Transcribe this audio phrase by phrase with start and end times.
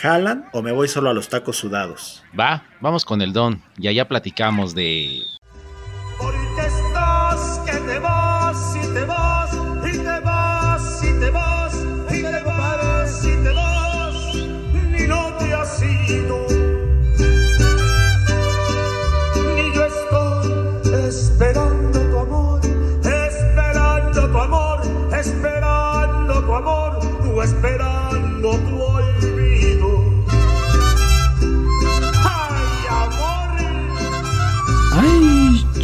[0.00, 2.22] ¿Jalan o me voy solo a los tacos sudados?
[2.38, 5.07] Va, vamos con el don y allá platicamos de...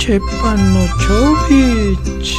[0.06, 2.36] Ay, Chepanochovich.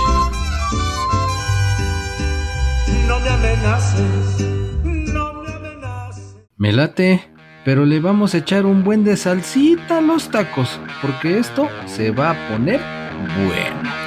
[3.07, 4.45] No me amenaces,
[4.83, 6.37] no me amenaces.
[6.57, 7.27] Me late,
[7.63, 12.11] pero le vamos a echar un buen de salsita a los tacos, porque esto se
[12.11, 12.79] va a poner
[13.47, 14.04] bueno.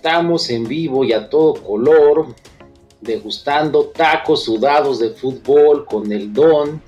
[0.00, 2.34] Estamos en vivo y a todo color,
[3.02, 6.80] degustando tacos sudados de fútbol con el Don,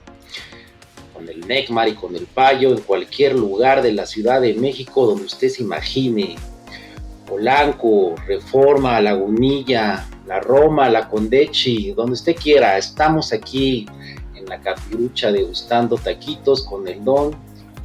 [1.12, 5.04] con el Necmar y con el Payo en cualquier lugar de la Ciudad de México
[5.04, 6.36] donde usted se imagine.
[7.28, 12.78] Polanco, Reforma, Lagunilla, La Roma, La Condechi, donde usted quiera.
[12.78, 13.84] Estamos aquí
[14.34, 17.36] en la capirucha degustando taquitos con el Don.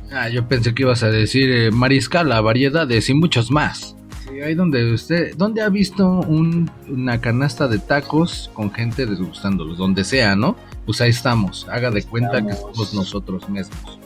[0.10, 3.97] Ah, yo pensé que ibas a decir eh, variedades y muchos más.
[4.44, 9.78] Ahí donde usted, ¿dónde ha visto un- una canasta de tacos con gente degustándolos?
[9.78, 10.56] Donde sea, ¿no?
[10.86, 11.68] Pues ahí estamos.
[11.70, 14.00] Haga de cuenta que somos nosotros mismos.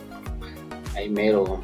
[0.96, 1.60] Ahí mero,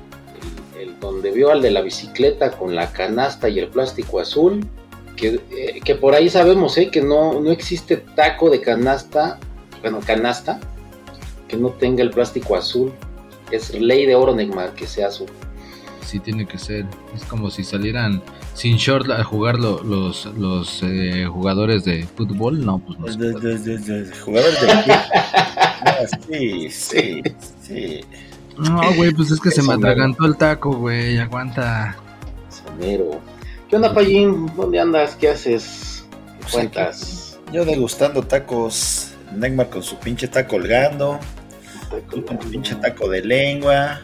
[0.75, 4.65] el, el donde vio al de la bicicleta con la canasta y el plástico azul,
[5.15, 9.39] que, eh, que por ahí sabemos eh, que no, no existe taco de canasta,
[9.81, 10.59] bueno, canasta,
[11.47, 12.91] que no tenga el plástico azul.
[13.51, 15.27] Es ley de oro, Neymar, que sea azul.
[16.05, 16.85] Sí tiene que ser.
[17.15, 18.21] Es como si salieran
[18.57, 22.65] sin short a jugar lo- los, los eh, jugadores de fútbol.
[22.65, 23.05] No, pues no.
[23.39, 24.93] De- de- de- Jugadores de equipo.
[25.85, 27.21] No, sí, sí,
[27.61, 28.01] sí.
[28.57, 31.19] No, güey, pues es que se me atragantó el taco, güey.
[31.19, 31.95] Aguanta.
[32.49, 33.21] Sonero.
[33.69, 34.51] ¿Qué onda, Payín?
[34.55, 35.15] ¿Dónde andas?
[35.15, 36.05] ¿Qué haces?
[36.09, 37.39] ¿Qué Pues cuentas?
[37.53, 39.11] Yo degustando tacos.
[39.35, 41.19] Neymar con su pinche taco colgando.
[42.09, 43.99] Tú con tu pinche taco de lengua.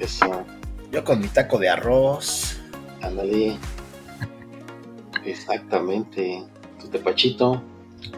[0.00, 0.44] Eso,
[0.90, 2.57] Yo con mi taco de arroz.
[3.02, 3.56] Ándale.
[5.24, 6.44] Exactamente.
[6.80, 7.62] Tu tepachito.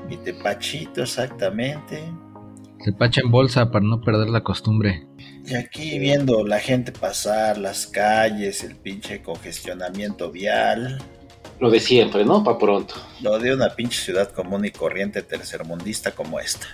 [0.08, 2.02] Mi tepachito, exactamente.
[2.84, 5.06] Se pacha en bolsa para no perder la costumbre.
[5.46, 11.02] Y aquí viendo la gente pasar, las calles, el pinche congestionamiento vial.
[11.58, 12.42] Lo de siempre, ¿no?
[12.42, 12.94] Pa' pronto.
[13.20, 16.66] Lo de una pinche ciudad común y corriente tercermundista como esta.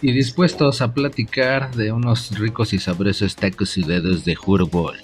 [0.00, 4.96] Y dispuestos a platicar de unos ricos y sabrosos tacos sudados de fútbol.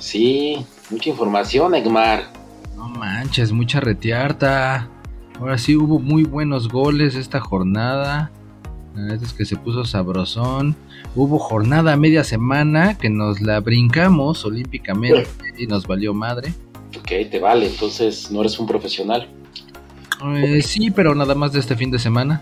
[0.00, 2.24] Sí, mucha información, Egmar.
[2.76, 4.88] No manches, mucha retearta.
[5.38, 8.30] Ahora sí hubo muy buenos goles esta jornada.
[8.96, 10.74] La neta es que se puso sabrosón.
[11.14, 15.28] Hubo jornada media semana que nos la brincamos olímpicamente
[15.58, 16.52] y nos valió madre.
[16.98, 19.28] Ok, te vale, entonces no eres un profesional.
[20.36, 22.40] Eh, sí, pero nada más de este fin de semana.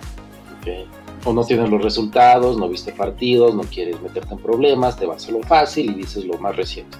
[1.24, 5.28] O no tienes los resultados, no viste partidos, no quieres meterte en problemas, te vas
[5.28, 6.96] a lo fácil y dices lo más reciente.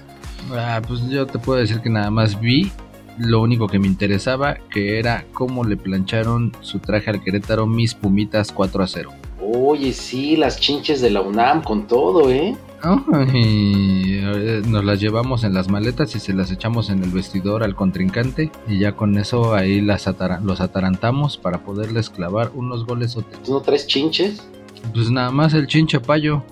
[0.51, 2.71] Ah, pues yo te puedo decir que nada más vi
[3.17, 7.93] lo único que me interesaba, que era cómo le plancharon su traje al Querétaro mis
[7.93, 9.11] Pumitas 4 a 0.
[9.41, 12.55] Oye, sí, las chinches de la UNAM con todo, ¿eh?
[12.81, 17.63] Ay, eh, nos las llevamos en las maletas y se las echamos en el vestidor
[17.63, 22.85] al contrincante y ya con eso ahí las atara- los atarantamos para poderles clavar unos
[22.85, 23.17] goles.
[23.43, 24.47] ¿Tú no traes chinches?
[24.93, 26.43] Pues nada más el chinche payo.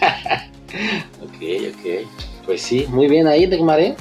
[1.22, 1.40] Ok,
[1.70, 2.08] ok.
[2.46, 3.96] Pues sí, muy bien ahí, Degmar, ¿eh?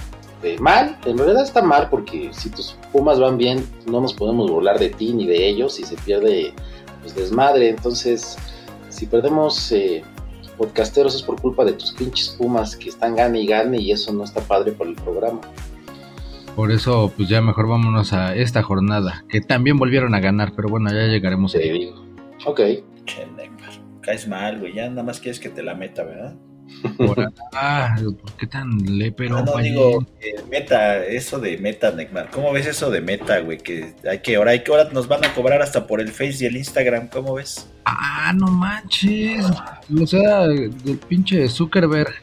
[0.60, 4.78] Mal, en realidad está mal porque si tus pumas van bien, no nos podemos burlar
[4.78, 6.54] de ti ni de ellos y se pierde
[7.02, 7.70] pues, desmadre.
[7.70, 8.38] Entonces,
[8.90, 10.04] si perdemos eh,
[10.58, 14.12] podcasteros es por culpa de tus pinches pumas que están gane y gane y eso
[14.12, 15.40] no está padre para el programa.
[16.58, 20.68] Por eso, pues ya mejor vámonos a esta jornada, que también volvieron a ganar, pero
[20.70, 21.72] bueno, ya llegaremos Te ahí.
[21.72, 22.06] digo.
[22.46, 22.60] Ok.
[23.06, 23.72] Che, Neymar.
[24.02, 24.74] Caes mal, güey.
[24.76, 26.36] Ya nada más quieres que te la meta, ¿verdad?
[26.98, 29.38] Por- ah, ¿por qué tan lépero?
[29.38, 29.72] Ah, no, Payín?
[29.74, 32.30] digo, eh, meta, eso de meta, Neymar.
[32.32, 33.58] ¿Cómo ves eso de meta, güey?
[33.58, 36.38] Que hay que, ahora hay que, ahora nos van a cobrar hasta por el Face
[36.42, 37.68] y el Instagram, ¿cómo ves?
[37.86, 39.46] Ah, no manches.
[40.02, 42.14] O sea, el pinche Zuckerberg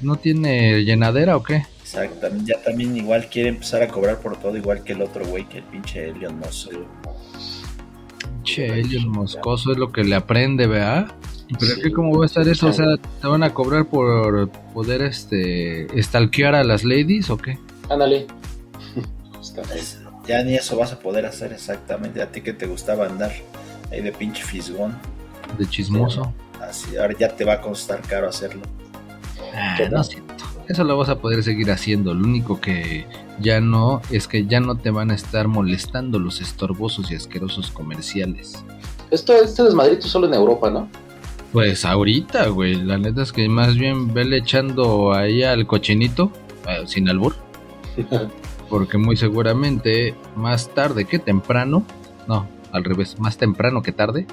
[0.00, 1.66] no tiene llenadera o qué?
[1.82, 5.46] Exactamente, ya también igual quiere empezar a cobrar por todo, igual que el otro güey,
[5.48, 6.72] que el pinche Elon Musk.
[6.72, 6.86] güey.
[8.44, 11.12] Che, el moscoso es lo que le aprende, ¿verdad?
[11.58, 11.78] Pero Sí.
[11.80, 12.86] es que cómo va a estar eso, o sea,
[13.20, 17.58] ¿te van a cobrar por poder este stalkear a las ladies o qué?
[17.88, 18.26] Ándale.
[20.26, 22.22] Ya ni eso vas a poder hacer exactamente.
[22.22, 23.32] A ti que te gustaba andar
[23.90, 24.96] ahí de pinche fisgón.
[25.58, 26.32] De chismoso.
[26.60, 28.62] Así, ahora ya te va a costar caro hacerlo.
[29.54, 30.34] Ah, no siento.
[30.68, 32.14] Eso lo vas a poder seguir haciendo.
[32.14, 33.06] Lo único que
[33.40, 37.72] ya no es que ya no te van a estar molestando los estorbosos y asquerosos
[37.72, 38.64] comerciales.
[39.10, 40.88] Esto, este desmadrito solo en Europa, ¿no?
[41.52, 46.30] Pues ahorita, güey, la neta es que más bien vele echando ahí al cochinito,
[46.68, 47.34] eh, sin albur,
[48.68, 51.84] porque muy seguramente más tarde que temprano,
[52.28, 54.26] no, al revés, más temprano que tarde,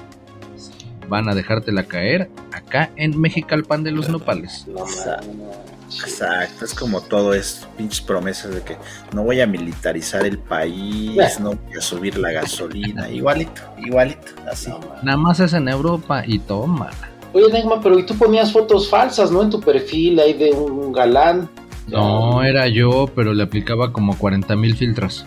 [1.08, 4.66] van a dejártela caer acá en Mexicalpan de los Nopales.
[4.68, 5.77] No, no, no.
[5.88, 8.76] Exacto, es como todo es pinches promesas de que
[9.14, 14.70] no voy a militarizar el país, no voy a subir la gasolina, igualito, igualito, así.
[14.70, 14.80] No.
[15.02, 16.90] Nada más es en Europa y toma.
[17.32, 19.42] Oye, Negma, pero y tú ponías fotos falsas, ¿no?
[19.42, 21.48] En tu perfil ahí de un galán.
[21.86, 25.24] No, era yo, pero le aplicaba como 40 mil filtros.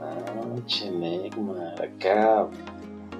[0.00, 0.16] Ah,
[0.66, 2.48] che, Negma, acá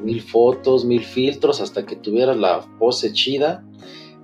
[0.02, 3.64] mil fotos, mil filtros hasta que tuvieras la pose chida.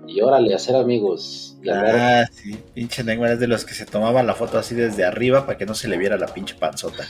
[0.07, 1.54] Y órale, hacer amigos.
[1.73, 5.47] Ah, sí, pinche Neymar es de los que se tomaban la foto así desde arriba
[5.47, 7.07] para que no se le viera la pinche panzota.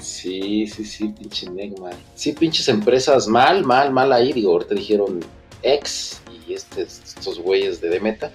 [0.00, 1.90] Sí, sí, sí, pinche Negma.
[2.14, 4.32] Sí, pinches empresas mal, mal, mal ahí.
[4.32, 5.20] Digo, ahorita dijeron
[5.62, 8.32] ex y este, estos güeyes de Demeta.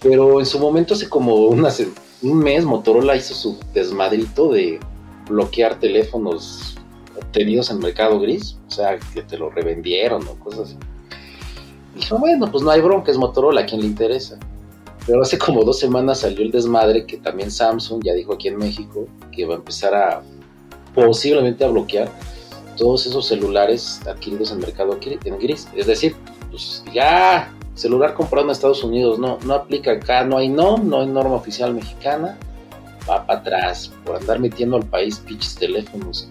[0.00, 1.70] Pero en su momento, hace como una
[2.22, 4.80] un mes, Motorola hizo su desmadrito de
[5.28, 6.76] bloquear teléfonos
[7.16, 8.58] obtenidos en mercado gris.
[8.66, 10.76] O sea, que te lo revendieron o cosas así.
[11.98, 14.38] Dijo, bueno, pues no hay bronca, es Motorola, a quien le interesa.
[15.04, 18.56] Pero hace como dos semanas salió el desmadre que también Samsung ya dijo aquí en
[18.56, 20.22] México que va a empezar a
[20.94, 22.08] posiblemente a bloquear
[22.76, 25.66] todos esos celulares adquiridos en mercado en gris.
[25.74, 26.14] Es decir,
[26.50, 31.00] pues ya celular comprado en Estados Unidos no, no aplica acá, no hay NOM, no
[31.00, 32.38] hay norma oficial mexicana,
[33.10, 36.28] va para atrás por andar metiendo al país pinches teléfonos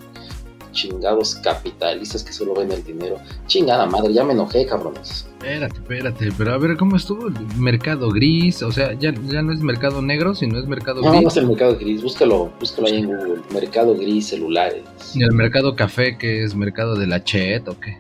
[0.78, 3.18] chingados capitalistas que solo ven el dinero.
[3.48, 5.28] Chingada madre, ya me enojé, cabrones.
[5.40, 8.62] Espérate, espérate, pero a ver, ¿cómo estuvo el mercado gris?
[8.62, 11.28] O sea, ya, ya no es mercado negro, sino es mercado No, no gris.
[11.30, 13.42] es el mercado gris, búscalo, búscalo ahí en Google.
[13.52, 14.84] Mercado gris, celulares.
[15.16, 17.98] Y el mercado café, que es mercado de la chet o qué.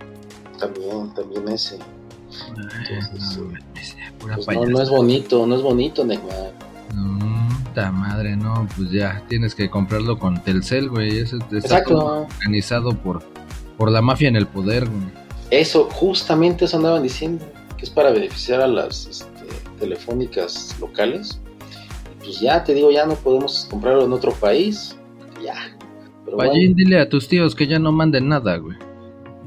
[0.59, 1.77] También, también ese.
[1.77, 3.53] Ay, no,
[4.19, 6.51] pura Pues no, no es bonito, no es bonito, Neymar.
[6.95, 7.36] No,
[7.77, 11.19] puta madre, no, pues ya, tienes que comprarlo con Telcel, güey.
[11.19, 11.99] Eso está Exacto.
[11.99, 13.21] todo organizado por,
[13.77, 15.11] por la mafia en el poder, güey.
[15.51, 17.45] Eso, justamente eso andaban diciendo,
[17.77, 19.45] que es para beneficiar a las este,
[19.79, 21.39] telefónicas locales.
[22.19, 24.97] Pues ya te digo, ya no podemos comprarlo en otro país.
[25.43, 25.77] Ya.
[26.25, 28.75] Pero bueno, dile a tus tíos que ya no manden nada, güey.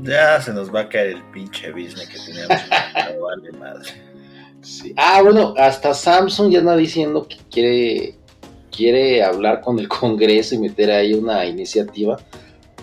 [0.03, 2.59] Ya se nos va a caer el pinche business que teníamos.
[2.69, 3.91] No vale madre.
[4.63, 4.95] sí.
[4.97, 8.20] Ah, bueno, hasta Samsung ya anda diciendo que quiere,
[8.75, 12.17] quiere hablar con el Congreso y meter ahí una iniciativa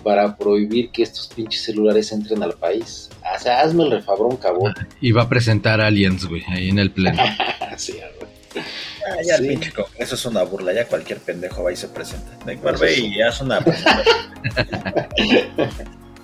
[0.04, 3.10] para prohibir que estos pinches celulares entren al país.
[3.36, 4.72] O sea, hazme el refabrón, cabrón.
[5.00, 7.22] Y va a presentar aliens, güey, ahí en el pleno.
[7.76, 8.64] Sí, güey.
[9.06, 9.42] Ah, ya Sí.
[9.44, 12.36] el pinche Congreso es una burla, ya cualquier pendejo va y se presenta.
[12.44, 14.16] Neymar ve y haz una presentación.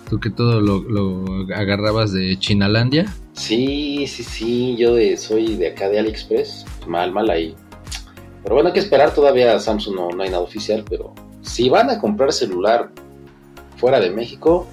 [0.09, 3.07] Tú que todo lo, lo agarrabas de Chinalandia.
[3.33, 7.55] Sí, sí, sí, yo de, soy de acá de AliExpress, mal, mal ahí.
[8.45, 11.89] Pero bueno, hay que esperar todavía Samsung, no, no hay nada oficial, pero si van
[11.89, 12.91] a comprar celular
[13.79, 14.67] fuera de México,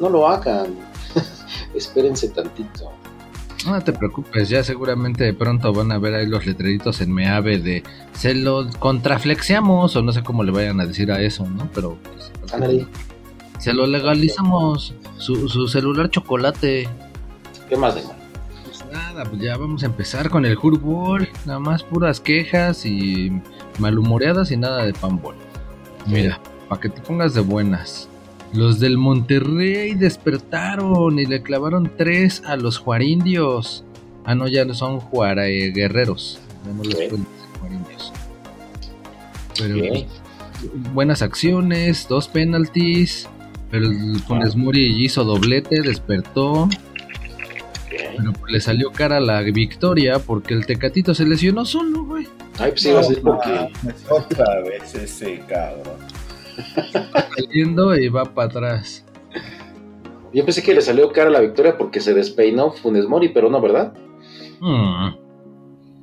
[0.00, 0.74] no lo hagan.
[1.74, 2.90] Espérense tantito.
[3.66, 7.58] No te preocupes, ya seguramente de pronto van a ver ahí los letreritos en Meave
[7.58, 11.68] de se lo contraflexiamos o no sé cómo le vayan a decir a eso, ¿no?
[11.72, 12.32] Pero pues,
[13.58, 16.88] se lo legalizamos, su, su celular chocolate.
[17.68, 18.21] ¿qué más, Neymar?
[19.12, 23.30] Pues nada, pues ya vamos a empezar con el Hurbol, nada más puras quejas y
[23.78, 25.34] malhumoreadas y nada de pambol.
[26.06, 28.08] Mira, para que te pongas de buenas.
[28.54, 33.84] Los del Monterrey despertaron y le clavaron tres a los juarindios.
[34.24, 36.40] Ah, no, ya no son juara, eh, guerreros.
[37.60, 38.12] Juarindios.
[39.58, 40.06] Pero Ok.
[40.94, 43.28] buenas acciones, dos penaltis.
[43.70, 46.70] Pero el Funes Mori hizo doblete, despertó.
[48.16, 52.26] Pero pues le salió cara la victoria porque el Tecatito se lesionó solo, güey.
[52.58, 53.68] Ay, pues iba a ser porque.
[54.10, 55.96] otra vez ese cabrón.
[57.36, 59.04] Saliendo y va para atrás.
[60.32, 63.60] Yo pensé que le salió cara la victoria porque se despeinó Funes Mori, pero no,
[63.60, 63.92] ¿verdad?
[64.60, 65.14] Mm.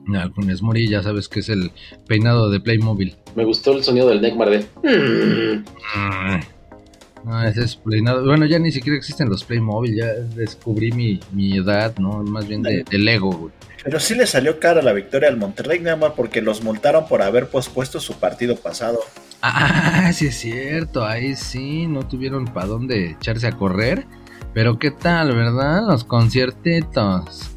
[0.05, 1.71] No, Funes Mori ya sabes que es el
[2.07, 3.15] peinado de Playmobil.
[3.35, 4.59] Me gustó el sonido del Neckmar de.
[4.83, 5.63] "Mm".
[5.95, 6.39] Mm.
[7.23, 7.79] No, ese es.
[7.83, 12.23] Bueno, ya ni siquiera existen los Playmobil, ya descubrí mi, mi edad, ¿no?
[12.23, 13.53] Más bien de, de Lego, güey.
[13.83, 17.21] Pero sí le salió cara la victoria al Monterrey, nada más porque los multaron por
[17.21, 18.99] haber pospuesto su partido pasado.
[19.41, 24.05] Ah, sí es cierto, ahí sí, no tuvieron para dónde echarse a correr.
[24.53, 25.87] Pero qué tal, ¿verdad?
[25.87, 27.51] Los conciertitos.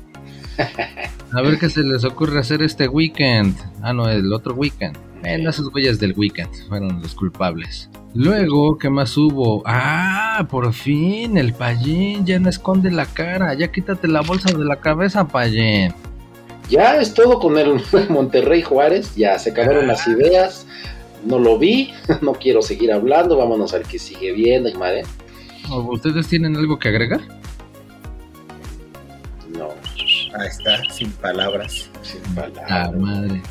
[1.32, 3.56] A ver qué se les ocurre hacer este weekend.
[3.82, 4.96] Ah, no, el otro weekend.
[5.22, 7.88] Bueno, esos güeyes del weekend fueron los culpables.
[8.14, 9.62] Luego, ¿qué más hubo?
[9.64, 13.54] Ah, por fin, el Payín ya no esconde la cara.
[13.54, 15.94] Ya quítate la bolsa de la cabeza, Payín.
[16.68, 19.14] Ya es todo con el Monterrey Juárez.
[19.16, 20.66] Ya se acabaron las ideas.
[21.24, 21.92] No lo vi.
[22.20, 23.36] No quiero seguir hablando.
[23.38, 25.02] Vámonos al que sigue viendo, madre.
[25.70, 27.20] ¿Ustedes tienen algo que agregar?
[29.56, 29.68] No,
[30.38, 31.88] Ahí está, sin palabras.
[32.02, 32.50] sin Ah,
[32.90, 32.92] palabras.
[32.94, 33.42] madre.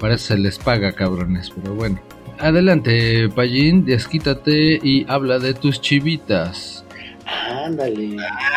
[0.00, 1.98] Para eso se les paga, cabrones, pero bueno.
[2.38, 6.84] Adelante, Payín, desquítate y habla de tus chivitas.
[7.26, 8.16] Ándale.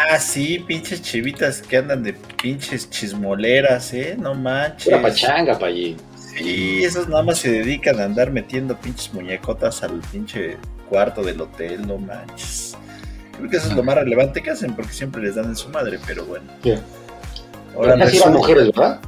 [0.09, 4.15] Ah, sí, pinches chivitas que andan de pinches chismoleras, ¿eh?
[4.17, 4.85] No manches.
[4.85, 5.97] Pura pachanga, Payín.
[6.15, 10.55] Sí, esos nada más se dedican a andar metiendo pinches muñecotas al pinche
[10.87, 12.77] cuarto del hotel, no manches.
[13.37, 15.67] Creo que eso es lo más relevante que hacen porque siempre les dan en su
[15.69, 16.45] madre, pero bueno.
[16.63, 16.79] Ya.
[17.75, 19.01] Ahora eran resulta- mujeres, ¿verdad?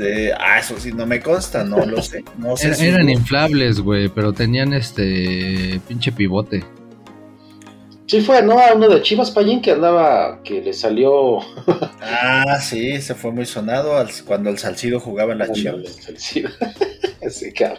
[0.00, 2.24] Eh, ah, eso sí, no me consta, no lo sé.
[2.38, 6.64] No sé si- eran inflables, güey, pero tenían este pinche pivote.
[8.06, 8.58] Sí fue, ¿no?
[8.58, 11.38] A uno de Chivas Payín que andaba, que le salió...
[12.02, 15.98] Ah, sí, se fue muy sonado al- cuando el Salcido jugaba en las Chivas.
[16.16, 16.44] sí.
[17.30, 17.78] Sí, claro.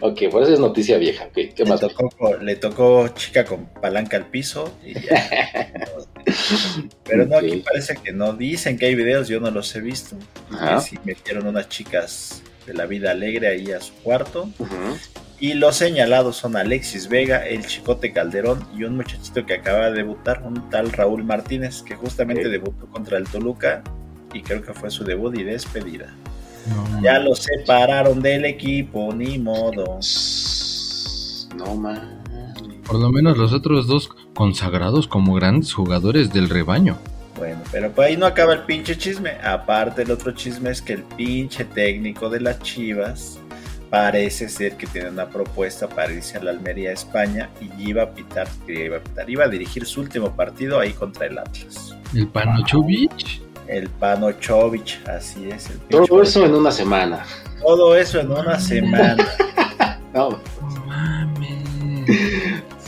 [0.00, 1.24] Ok, pues esa es noticia vieja.
[1.24, 1.80] ok, ¿Qué Le más?
[1.80, 5.72] tocó, le tocó chica con palanca al piso y ya.
[7.04, 8.34] Pero no, aquí parece que no.
[8.34, 10.16] Dicen que hay videos, yo no los he visto.
[10.50, 10.74] Ajá.
[10.76, 14.50] Que sí metieron unas chicas de la vida alegre ahí a su cuarto.
[14.58, 14.76] Ujú.
[15.40, 19.96] Y los señalados son Alexis Vega, el Chicote Calderón y un muchachito que acaba de
[19.96, 23.82] debutar, un tal Raúl Martínez, que justamente debutó contra el Toluca
[24.32, 26.14] y creo que fue su debut y despedida.
[26.68, 29.98] No, Ya los separaron del equipo, ni modo.
[31.56, 32.24] No mames.
[32.86, 36.98] Por lo menos los otros dos consagrados como grandes jugadores del rebaño.
[37.36, 39.32] Bueno, pero por ahí no acaba el pinche chisme.
[39.42, 43.38] Aparte, el otro chisme es que el pinche técnico de las Chivas
[43.90, 48.10] parece ser que tiene una propuesta para irse a la Almería, España, y iba a
[48.10, 51.94] pitar, iba a pitar, iba a dirigir su último partido ahí contra el Atlas.
[52.14, 53.42] El Panochovic.
[53.66, 55.70] El Panochovich, así es.
[55.70, 57.24] El Todo eso en una semana.
[57.60, 59.16] todo eso en una semana.
[60.14, 60.38] No,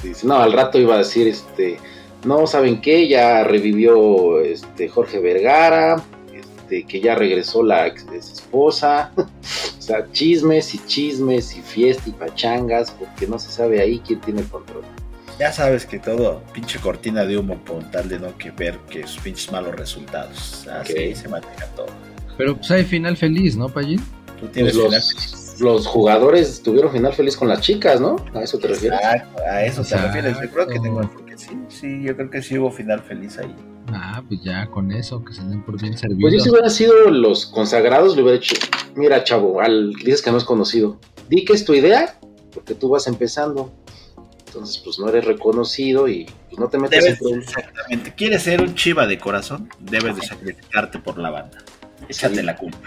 [0.00, 1.78] sí, no, al rato iba a decir, este,
[2.24, 3.08] no, ¿saben qué?
[3.08, 5.96] Ya revivió este Jorge Vergara,
[6.66, 9.12] este, que ya regresó la ex, ex esposa.
[9.16, 14.20] o sea, chismes y chismes y fiesta y pachangas, porque no se sabe ahí quién
[14.20, 14.82] tiene el control.
[15.38, 19.06] Ya sabes que todo, pinche cortina de humo con tal de no que ver que
[19.06, 20.66] sus pinches malos resultados.
[20.66, 21.14] Así Ok.
[21.16, 21.86] se maneja todo.
[22.38, 24.00] Pero pues hay final feliz, ¿no, Payín?
[24.40, 28.16] Tú tienes Pues final los, los jugadores tuvieron final feliz con las chicas, ¿no?
[28.34, 28.98] ¿A eso te refieres?
[28.98, 30.06] Exacto, a eso te Exacto.
[30.06, 30.40] refieres.
[30.40, 33.54] Yo creo que tengo porque sí, sí, yo creo que sí hubo final feliz ahí.
[33.92, 36.42] Ah, pues ya con eso, que se den por bien Pues yo servidos.
[36.42, 38.56] si hubiera sido los consagrados, le hubiera dicho,
[38.94, 42.18] mira chavo, al que dices que no es conocido, di que es tu idea,
[42.52, 43.72] porque tú vas empezando.
[44.46, 47.48] Entonces, pues no eres reconocido y pues, no te metas en Debes, problemas.
[47.48, 51.58] exactamente, quieres ser un chiva de corazón, debes de sacrificarte por la banda.
[52.08, 52.42] Échate Sí.
[52.42, 52.78] la culpa.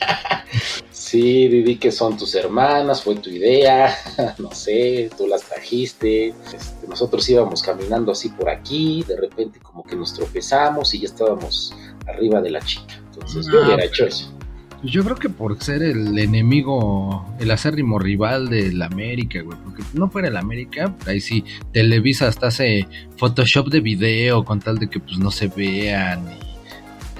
[1.10, 3.92] Sí, di que son tus hermanas, fue tu idea,
[4.38, 6.28] no sé, tú las trajiste.
[6.28, 11.06] este, nosotros íbamos caminando así por aquí, de repente como que nos tropezamos y ya
[11.06, 11.74] estábamos
[12.06, 13.02] arriba de la chica.
[13.12, 14.32] Entonces yo Ah, hubiera hecho eso.
[14.80, 19.58] Pues yo creo que por ser el enemigo, el acérrimo rival del América, güey.
[19.64, 22.86] Porque no fuera el América, ahí sí, Televisa hasta hace
[23.16, 26.49] Photoshop de video con tal de que pues no se vean y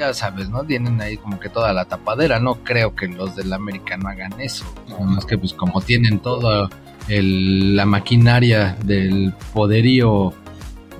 [0.00, 0.64] ya sabes, ¿no?
[0.64, 2.40] Tienen ahí como que toda la tapadera.
[2.40, 4.64] No creo que los del América no hagan eso.
[4.88, 6.68] Nada más que pues como tienen toda
[7.08, 10.32] el- la maquinaria del poderío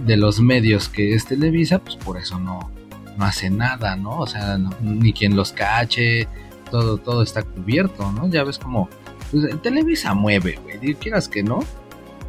[0.06, 2.70] de los medios que es Televisa, pues por eso no,
[3.16, 4.18] no hace nada, ¿no?
[4.18, 6.28] O sea, no- ni quien los cache,
[6.70, 8.28] todo, todo está cubierto, ¿no?
[8.28, 8.88] Ya ves como
[9.30, 11.60] pues, el Televisa mueve, güey, quieras que no,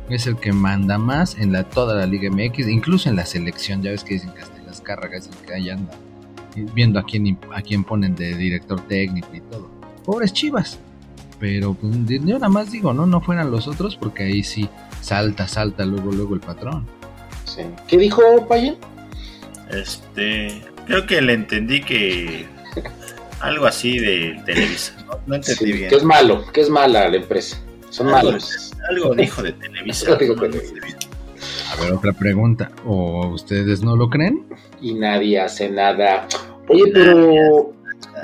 [0.10, 3.82] es el que manda más en la toda la Liga MX, incluso en la selección,
[3.82, 6.11] ya ves que dicen que hasta las cargas es el que ahí anda y
[6.74, 9.70] viendo a quién, a quién ponen de director técnico y todo.
[10.06, 10.80] Pobres Chivas.
[11.40, 14.70] Pero pues, yo nada más digo, no, no fueran los otros porque ahí sí
[15.02, 16.86] salta, salta luego, luego el patrón.
[17.46, 17.62] Sí.
[17.88, 18.76] ¿Qué dijo Payen?
[19.72, 22.46] Este, creo que le entendí que
[23.40, 24.94] algo así de Televisa.
[25.08, 25.90] No, no entendí Sí, bien.
[25.90, 27.58] que es malo, que es mala la empresa.
[27.90, 28.72] Son Algo, malos.
[28.90, 30.18] algo dijo de Televisa.
[30.28, 30.44] No.
[31.72, 32.70] A ver, otra pregunta.
[32.86, 34.44] ¿O ustedes no lo creen?
[34.82, 36.28] Y nadie hace nada.
[36.68, 37.74] Oye, pero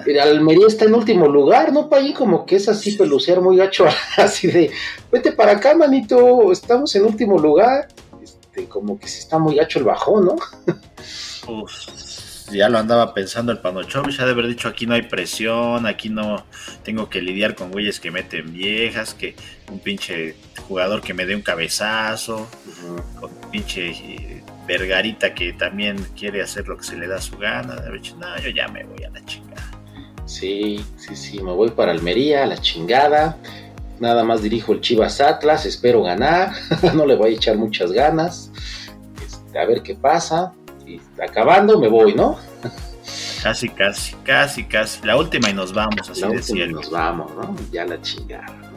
[0.06, 2.14] el Almería está en último lugar, ¿no, Payen?
[2.14, 3.86] Como que es así pelucear muy gacho,
[4.18, 4.72] así de,
[5.12, 7.88] vete para acá, manito, estamos en último lugar.
[8.22, 10.36] Este, como que sí está muy gacho el bajón, ¿no?
[11.48, 11.72] Uf,
[12.52, 16.10] ya lo andaba pensando el Panochovich, ha de haber dicho aquí no hay presión, aquí
[16.10, 16.46] no
[16.84, 19.36] tengo que lidiar con güeyes que meten viejas, que
[19.72, 20.36] un pinche
[20.68, 22.48] jugador que me dé un cabezazo,
[23.20, 27.38] con un pinche eh, Vergarita que también quiere hacer lo que se le da su
[27.38, 27.76] gana.
[27.76, 29.64] De haber dicho, no, yo ya me voy a la chingada.
[30.26, 33.38] Sí, sí, sí, me voy para Almería, a la chingada.
[34.00, 36.52] Nada más dirijo el Chivas Atlas, espero ganar.
[36.94, 38.52] no le voy a echar muchas ganas.
[39.26, 40.54] Este, a ver qué pasa.
[40.86, 42.38] Y acabando me voy, ¿no?
[43.42, 45.06] Casi, casi, casi, casi.
[45.06, 47.56] La última y nos vamos, así La última el- nos vamos, ¿no?
[47.72, 48.46] Ya la chingada.
[48.48, 48.68] ¿no?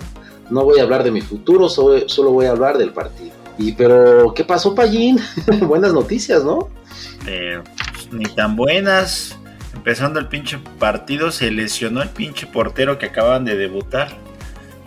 [0.50, 3.39] No voy a hablar de mi futuro, solo voy a hablar del partido.
[3.60, 5.18] Y pero, ¿qué pasó, Pallín?
[5.60, 6.70] Buenas noticias, ¿no?
[7.26, 7.60] Eh,
[7.92, 9.38] pues, ni tan buenas.
[9.74, 14.16] Empezando el pinche partido, se lesionó el pinche portero que acaban de debutar.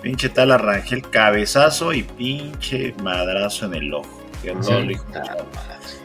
[0.02, 4.24] Pinche tal Arrangel, cabezazo y pinche madrazo en el ojo.
[4.42, 5.06] Que no lo.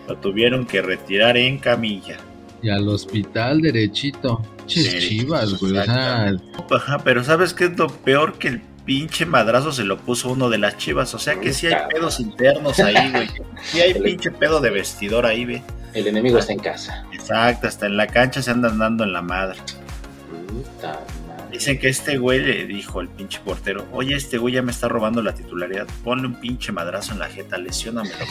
[0.07, 2.19] Lo tuvieron que retirar en camilla.
[2.63, 4.43] Y al hospital derechito.
[4.67, 5.79] Ches Sí, chivas, güey.
[5.79, 8.39] Ajá, pero ¿sabes qué es lo peor?
[8.39, 11.13] Que el pinche madrazo se lo puso uno de las chivas.
[11.15, 13.29] O sea que sí hay pedos internos ahí, güey.
[13.63, 15.63] Sí hay pinche pedo de vestidor ahí, ve.
[15.93, 17.05] El enemigo está en casa.
[17.13, 19.59] Exacto, hasta en la cancha se andan dando en la madre.
[20.47, 21.51] Puta madre.
[21.51, 24.89] Dicen que este güey le dijo al pinche portero, oye, este güey ya me está
[24.89, 28.15] robando la titularidad, ponle un pinche madrazo en la jeta, lesiónamelo.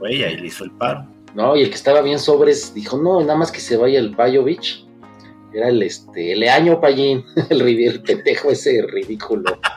[0.00, 1.06] Güey, ahí le hizo el paro.
[1.36, 4.16] No, y el que estaba bien sobres dijo, no, nada más que se vaya el
[4.16, 4.84] Payovich.
[5.54, 9.58] Era el este, el Leaño Payín, el, el pendejo ese ridículo.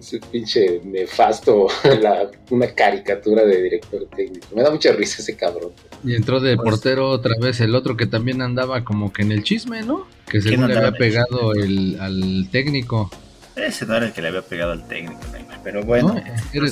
[0.00, 1.68] ese pinche nefasto,
[2.00, 4.46] la- una caricatura de director técnico.
[4.54, 5.70] Me da mucha risa ese cabrón.
[6.04, 9.32] y entró de Pues- portero otra vez el otro que también andaba como que en
[9.32, 10.06] el chisme, ¿no?
[10.28, 13.10] Que según le había pegado el, al técnico.
[13.54, 16.14] Ese no era el que le había pegado al técnico, Neymar, pero bueno.
[16.14, 16.22] ¿no?
[16.54, 16.64] No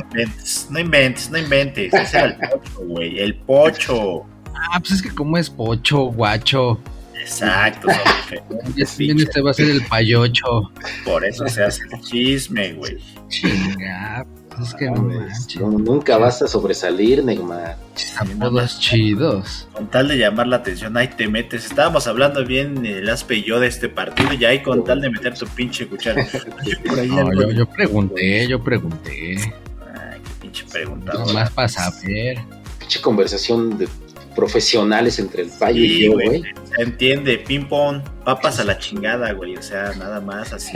[0.00, 1.92] inventes, no inventes, no inventes.
[1.92, 4.24] Ese era el pocho, güey, el pocho.
[4.72, 6.80] Ah, pues es que como es pocho, guacho.
[7.20, 7.88] Exacto,
[8.60, 10.70] también este va a ser el payocho.
[11.04, 12.98] Por eso se hace el chisme, güey.
[13.28, 15.60] Chinga, pues es que no manches.
[15.60, 17.76] No, nunca vas a sobresalir, Neymar.
[18.16, 19.66] Apodos chidos.
[19.72, 21.66] Con tal de llamar la atención, ahí te metes.
[21.66, 25.10] Estábamos hablando bien el Aspe y yo de este partido y ahí con tal de
[25.10, 26.24] meter tu pinche cuchara.
[26.86, 29.52] Por ahí No, yo, pregunté, yo pregunté.
[29.94, 31.26] Ay, qué pinche preguntado.
[31.26, 32.38] Nomás para saber.
[32.78, 33.88] Pinche conversación de
[34.36, 36.42] profesionales entre el Payo Sí, y yo, güey.
[36.76, 39.56] Se entiende, ping pong, papas a la chingada, güey.
[39.56, 40.72] O sea, nada más así.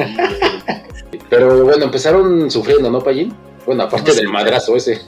[1.28, 3.32] Pero bueno, empezaron sufriendo, ¿no, Payín?
[3.66, 5.00] Bueno, aparte del madrazo ese.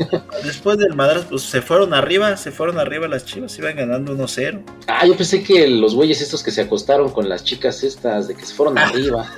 [0.44, 4.62] Después del madras, pues se fueron arriba, se fueron arriba las chivas, iban ganando 1-0.
[4.86, 8.34] Ah, yo pensé que los güeyes estos que se acostaron con las chicas estas, de
[8.34, 9.28] que se fueron arriba.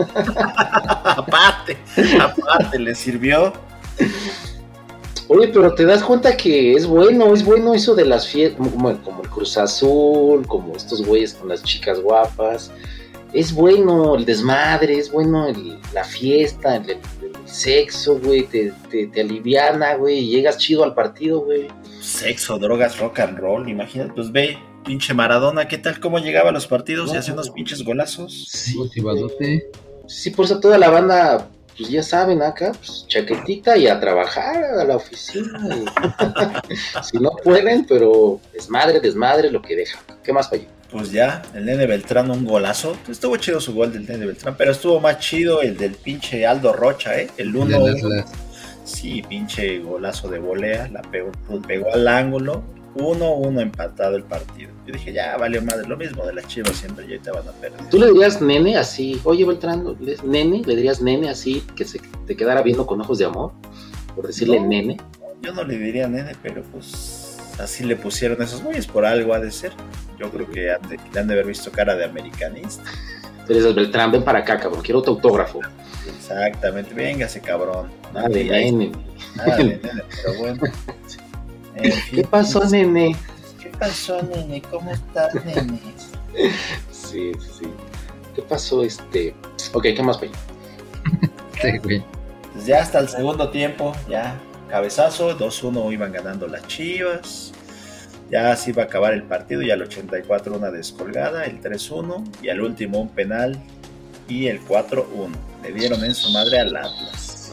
[1.05, 1.79] aparte,
[2.21, 3.53] aparte, le sirvió.
[5.29, 9.01] Oye, pero te das cuenta que es bueno, es bueno eso de las fiestas, como,
[9.03, 12.71] como el Cruz Azul, como estos güeyes con las chicas guapas.
[13.33, 18.73] Es bueno el desmadre, es bueno el- la fiesta, el, el- el sexo, güey, te,
[18.91, 21.69] te, te aliviana, güey, y llegas chido al partido, güey.
[22.01, 24.13] Sexo, drogas, rock and roll, imagínate.
[24.15, 25.99] Pues ve, pinche Maradona, ¿qué tal?
[26.01, 27.19] ¿Cómo llegaba a los partidos y No.
[27.21, 28.47] hacía unos pinches golazos?
[28.53, 29.71] Sí, Motivadote.
[30.07, 34.63] Sí, por eso toda la banda, pues ya saben acá, pues chaquetita y a trabajar
[34.65, 35.59] a la oficina.
[35.69, 40.01] y- si no pueden, pero desmadre, desmadre lo que dejan.
[40.23, 40.65] ¿Qué más, Payo?
[40.91, 42.97] Pues ya, el nene Beltrán un golazo.
[43.11, 46.73] Estuvo chido su gol del nene Beltrán, pero estuvo más chido el del pinche Aldo
[46.73, 47.29] Rocha, ¿eh?
[47.37, 48.33] El de 1 las- las-
[48.85, 51.33] Sí, pinche golazo de volea, la pegó,
[51.67, 52.63] pegó al ángulo.
[52.97, 54.71] 1-1 empatado el partido.
[54.87, 57.53] Yo dije, ya valió madre, lo mismo de las chivas siempre, ya te van a
[57.53, 57.89] perder.
[57.91, 59.21] ¿Tú le dirías nene así?
[59.25, 60.63] Oye, Beltrán, ¿le- ¿nene?
[60.65, 63.53] ¿Le dirías nene así que se te quedara viendo con ojos de amor?
[64.15, 64.67] Por decirle No.
[64.67, 64.97] nene.
[65.43, 69.41] Yo no le diría nene, pero pues así le pusieron esos güeyes, por algo ha
[69.41, 69.73] de ser.
[70.19, 72.83] Yo creo que han de, le han de haber visto cara de americanista.
[73.49, 75.61] Dices, Beltrán, ven para acá, cabrón, quiero tu autógrafo.
[76.17, 77.89] Exactamente, véngase cabrón.
[78.15, 78.93] Nada de nene.
[79.37, 80.63] nada de nene, pero bueno.
[81.77, 83.17] En ¿Qué pasó, nene?
[83.61, 84.63] ¿Qué pasó, nene?
[84.63, 85.81] ¿Cómo estás, nene?
[86.91, 87.67] Sí, sí, sí.
[88.35, 89.35] ¿Qué pasó, este?
[89.73, 90.31] Ok, ¿qué más, güey?
[91.61, 92.05] Sí, güey.
[92.53, 97.53] Pues ya hasta el segundo tiempo, ya cabezazo, 2-1 iban ganando las Chivas.
[98.31, 102.49] Ya así iba a acabar el partido y al 84 una descolgada, el 3-1 y
[102.49, 103.63] al último un penal
[104.29, 105.31] y el 4-1.
[105.63, 107.53] Le dieron en su madre al Atlas.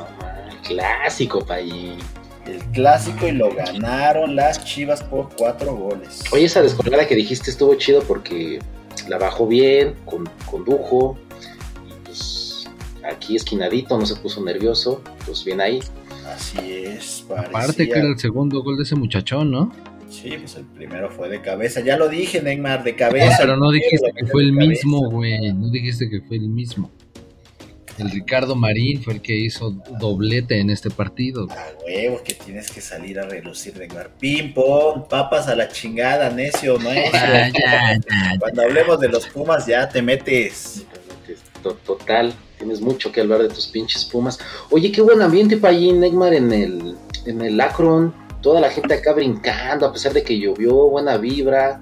[0.64, 1.98] Clásico, pay.
[2.46, 6.24] El clásico y lo ganaron las Chivas por 4 goles.
[6.32, 8.60] Oye, esa descolgada que dijiste estuvo chido porque
[9.08, 11.18] la bajó bien, con, condujo.
[11.88, 12.68] Y pues
[13.04, 15.02] aquí esquinadito, no se puso nervioso.
[15.26, 15.80] Pues bien ahí.
[16.34, 19.72] Así es, Aparte parecía- que era el segundo gol de ese muchachón, ¿no?
[20.10, 21.80] Sí, pues el primero fue de cabeza.
[21.82, 23.38] Ya lo dije, Neymar, de cabeza.
[23.40, 25.54] pero no dijiste que fue el mismo, güey.
[25.54, 26.92] No dijiste que fue el mismo.
[27.98, 31.48] El Ricardo Marín fue el que hizo doblete en este partido.
[31.52, 34.10] A huevo que tienes que salir a relucir, Neymar.
[34.20, 37.12] Pim, pom, papas a la chingada, necio, no es.
[37.12, 38.00] Ya, ya,
[38.40, 40.86] Cuando hablemos de los Pumas ya te metes.
[41.64, 44.40] To- Total, tienes mucho que hablar de tus pinches pumas.
[44.72, 46.96] Oye, qué buen ambiente para allí, Neymar, en el,
[47.28, 48.14] en el Akron.
[48.42, 51.80] Toda la gente acá brincando, a pesar de que llovió, buena vibra.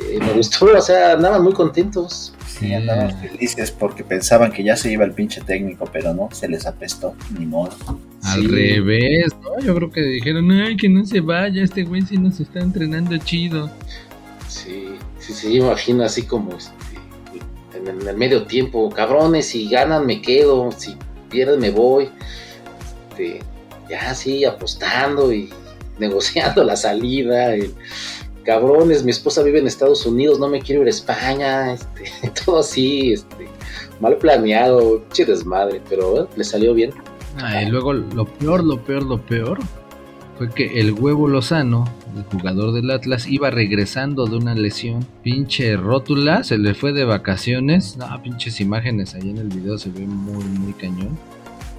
[0.00, 2.32] Eh, me gustó, o sea, andaban muy contentos.
[2.58, 6.48] Sí, andaban felices porque pensaban que ya se iba el pinche técnico, pero no, se
[6.48, 7.70] les apestó, ni modo.
[8.22, 8.46] Al Sí.
[8.46, 9.58] revés, ¿no?
[9.64, 13.16] Yo creo que dijeron, ay, que no se vaya, este güey sí nos está entrenando
[13.18, 13.70] chido.
[14.48, 16.72] Sí, sí, sí, imagino así como este,
[17.78, 20.94] en, el- en el medio tiempo, cabrones, si ganan me quedo, si
[21.30, 22.10] pierden me voy.
[23.10, 23.40] Este,
[23.88, 25.48] ya así apostando y
[25.98, 27.56] negociando la salida.
[27.56, 27.72] y,
[28.42, 32.04] cabrones, mi esposa vive en Estados Unidos, no me quiero ir a España, este,
[32.44, 33.48] todo así, este,
[34.00, 36.92] mal planeado, che desmadre, pero eh, le salió bien.
[37.38, 39.58] Ah, y luego lo peor, lo peor, lo peor
[40.36, 41.84] fue que el huevo Lozano,
[42.16, 45.06] el jugador del Atlas, iba regresando de una lesión.
[45.22, 47.96] Pinche rótula, se le fue de vacaciones.
[47.96, 51.18] No, pinches imágenes ahí en el video se ve muy, muy cañón.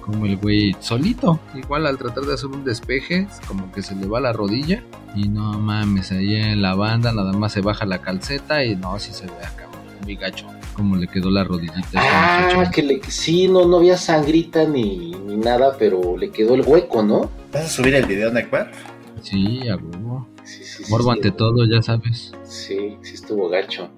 [0.04, 4.06] Como el güey solito, igual al tratar de hacer un despeje, como que se le
[4.06, 4.82] va la rodilla.
[5.16, 8.98] Y no mames, ahí en la banda nada más se baja la calceta y no,
[8.98, 9.66] sí se ve acá,
[10.02, 10.46] muy gacho.
[10.74, 11.88] Como le quedó la rodillita.
[11.94, 16.62] Ah, que le, sí, no, no había sangrita ni, ni nada, pero le quedó el
[16.62, 17.30] hueco, ¿no?
[17.52, 18.72] ¿Vas a subir el video, Neymar?
[19.22, 20.28] Sí, a huevo.
[20.42, 21.18] Sí, sí, sí, Morbo sí.
[21.18, 22.32] ante todo, ya sabes.
[22.42, 23.88] Sí, sí estuvo gacho.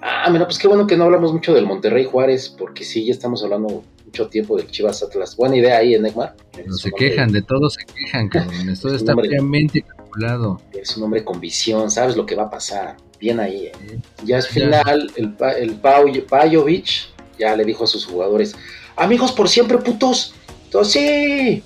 [0.00, 3.12] Ah, mira, pues qué bueno que no hablamos mucho del Monterrey Juárez, porque sí, ya
[3.12, 5.36] estamos hablando mucho tiempo del Chivas Atlas.
[5.36, 6.34] Buena idea ahí, en Neymar.
[6.52, 8.68] Pero se quejan, de todo se quejan, cabrón.
[8.68, 9.28] Esto está Hombre.
[9.28, 10.60] fríamente calculado.
[10.72, 12.96] Es un hombre con visión, sabes lo que va a pasar.
[13.20, 13.66] Bien ahí.
[13.66, 13.72] eh.
[14.24, 14.52] Ya es Ya.
[14.82, 16.86] final, el, el Pau- Pajovic
[17.38, 18.54] ya le dijo a sus jugadores,
[18.96, 20.34] amigos por siempre, putos.
[20.64, 21.62] Entonces, sí.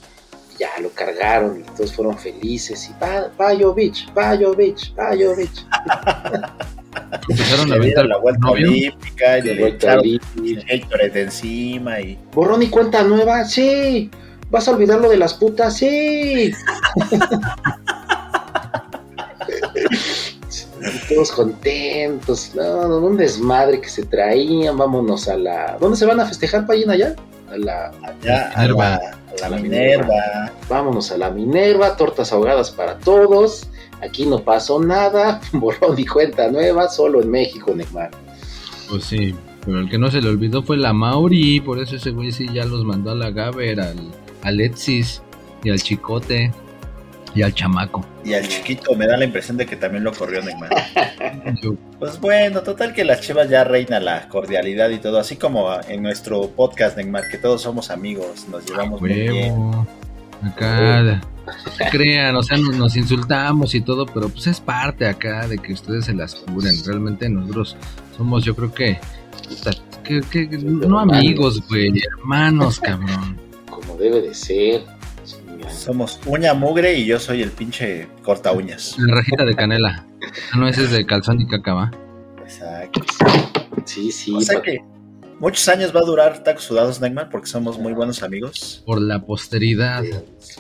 [0.58, 2.88] Ya lo cargaron y todos fueron felices.
[2.88, 5.50] Y pa Pajovic, Pajovic, Pajovic.
[7.28, 8.68] Empezaron a aventar la vuelta novio.
[8.68, 12.18] olímpica y le echaron de encima y...
[12.32, 13.44] ¿Borrón y cuenta nueva?
[13.44, 14.10] Sí.
[14.50, 15.76] ¿Vas a olvidar lo de las putas?
[15.76, 16.52] Sí.
[21.08, 22.52] Todos contentos.
[22.54, 24.76] No, no, un desmadre que se traían.
[24.76, 25.76] Vámonos a la.
[25.80, 27.14] ¿Dónde se van a festejar, Payín, allá?
[27.50, 27.92] A la.
[28.02, 28.84] allá a Minerva.
[28.84, 30.52] la, a la La Minerva.
[30.68, 33.68] Vámonos a la Minerva, tortas ahogadas para todos.
[34.04, 35.40] Aquí no pasó nada.
[35.52, 38.10] Borrón y cuenta nueva, solo en México, Neymar.
[38.90, 41.60] Pues sí, pero el que no se le olvidó fue la Mauri.
[41.60, 43.96] Por eso ese güey sí ya los mandó a la Gaber, al
[44.42, 45.22] Alexis
[45.62, 46.52] y al Chicote
[47.34, 48.04] y al Chamaco.
[48.24, 50.70] Y al chiquito me da la impresión de que también lo corrió Neymar.
[51.98, 56.02] Pues bueno, total que las chivas ya reina la cordialidad y todo, así como en
[56.02, 59.54] nuestro podcast, Neymar, que todos somos amigos, nos llevamos muy bien.
[60.42, 61.22] Acá,
[61.90, 65.72] crean, o sea, nos, nos insultamos y todo, pero pues es parte acá de que
[65.72, 66.74] ustedes se las curen.
[66.84, 67.76] Realmente nosotros
[68.16, 68.98] somos, yo creo que,
[70.02, 73.38] que, que- no amigos, güey, hermanos, cabrón.
[73.70, 74.82] Como debe de ser.
[75.70, 78.96] Somos uña mugre y yo soy el pinche corta uñas.
[78.98, 80.04] La rajita de canela.
[80.52, 81.90] Ah, no, ese es de calzón y cacaba.
[82.42, 83.00] Exacto.
[83.86, 84.34] Sí, sí.
[84.34, 84.78] O sea que
[85.44, 88.82] muchos años va a durar Tacos Sudados, Neymar, porque somos muy buenos amigos.
[88.86, 90.02] Por la posteridad.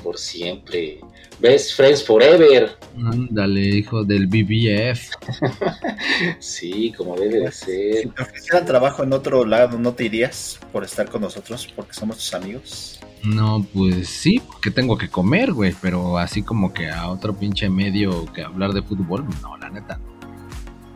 [0.02, 1.00] Por siempre.
[1.40, 2.76] Best Friends Forever.
[2.96, 5.10] Ándale, hijo del BBF.
[6.38, 8.12] Sí, como debe de Si ser.
[8.14, 12.16] te ofrecieran trabajo en otro lado, ¿no te irías por estar con nosotros, porque somos
[12.18, 13.00] tus amigos?
[13.22, 15.74] No, pues sí, porque tengo que comer, güey.
[15.80, 19.98] Pero así como que a otro pinche medio que hablar de fútbol, no, la neta.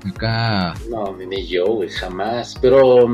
[0.05, 2.55] Acá, No, ni yo, güey, jamás.
[2.61, 3.13] Pero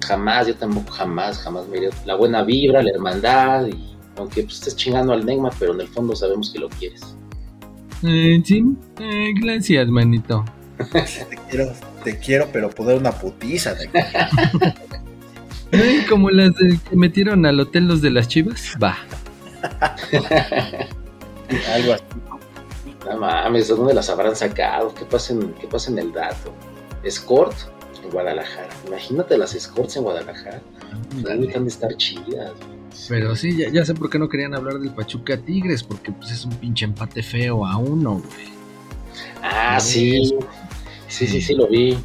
[0.00, 1.90] jamás, yo tampoco jamás, jamás me iría.
[2.04, 3.66] La buena vibra, la hermandad.
[3.66, 7.16] Y aunque pues, estés chingando al Neymar, pero en el fondo sabemos que lo quieres.
[8.02, 8.64] Eh, sí,
[9.00, 10.44] eh, gracias, manito.
[10.92, 13.74] Te quiero, te quiero, pero poder una putiza.
[13.74, 13.88] de-
[15.72, 18.74] Ay, como las de- que metieron al hotel los de las chivas.
[18.82, 18.96] Va.
[21.74, 22.04] Algo así.
[23.08, 24.94] No mames, ¿de dónde las habrán sacado?
[24.94, 26.52] ¿Qué pasa en, qué pasa en el dato?
[27.02, 27.54] Escort
[28.04, 28.68] en Guadalajara.
[28.86, 30.60] Imagínate las escorts en Guadalajara.
[31.22, 32.52] Realmente han de estar chidas.
[33.08, 36.30] Pero sí, ya, ya sé por qué no querían hablar del Pachuca Tigres, porque pues
[36.30, 38.54] es un pinche empate feo a uno, güey.
[39.42, 40.32] Ah, sí.
[41.08, 41.96] Sí, sí, sí, lo vi.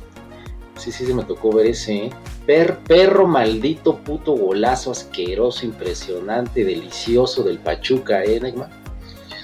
[0.77, 2.05] Sí, sí, sí, me tocó ver ese.
[2.05, 2.09] ¿eh?
[2.45, 8.69] Per- perro maldito, puto golazo asqueroso, impresionante, delicioso del Pachuca, ¿eh, Neymar?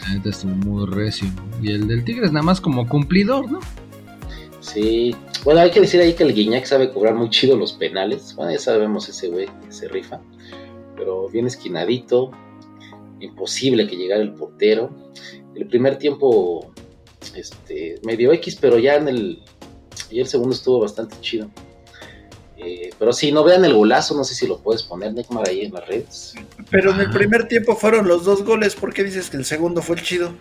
[0.02, 1.28] La neta estuvo muy recio.
[1.62, 3.60] Y el del Tigres nada más como cumplidor, ¿no?
[4.66, 5.16] Sí.
[5.44, 8.34] Bueno, hay que decir ahí que el Guiñac sabe cobrar muy chido los penales.
[8.36, 10.20] Bueno, ya sabemos ese güey que se rifa.
[10.96, 12.32] Pero bien esquinadito.
[13.20, 14.90] Imposible que llegara el portero.
[15.54, 16.74] El primer tiempo,
[17.36, 19.44] este, medio X, pero ya en el,
[20.10, 21.50] y el segundo estuvo bastante chido.
[22.58, 25.62] Eh, pero sí, no vean el golazo, no sé si lo puedes poner, Neymar, ahí
[25.62, 26.34] en las redes.
[26.72, 28.76] Pero en el primer tiempo fueron los dos goles.
[28.76, 30.34] ¿Por qué dices que el segundo fue el chido?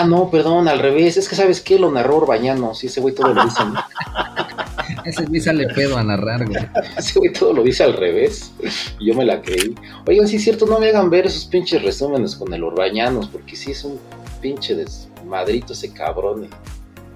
[0.00, 1.16] Ah, no, perdón, al revés.
[1.18, 1.78] Es que, ¿sabes qué?
[1.78, 2.74] Lo narró Orbañano.
[2.74, 3.62] Sí, ese güey todo lo dice.
[3.64, 3.74] ¿no?
[5.04, 6.66] Ese güey sale pedo a narrar, güey.
[6.96, 8.52] Ese güey todo lo dice al revés.
[8.98, 9.74] Y yo me la creí.
[10.06, 13.56] Oigan, sí es cierto, no me hagan ver esos pinches resúmenes con el Orbañanos, porque
[13.56, 13.98] sí es un
[14.42, 16.44] pinche desmadrito ese cabrón.
[16.44, 16.50] eh.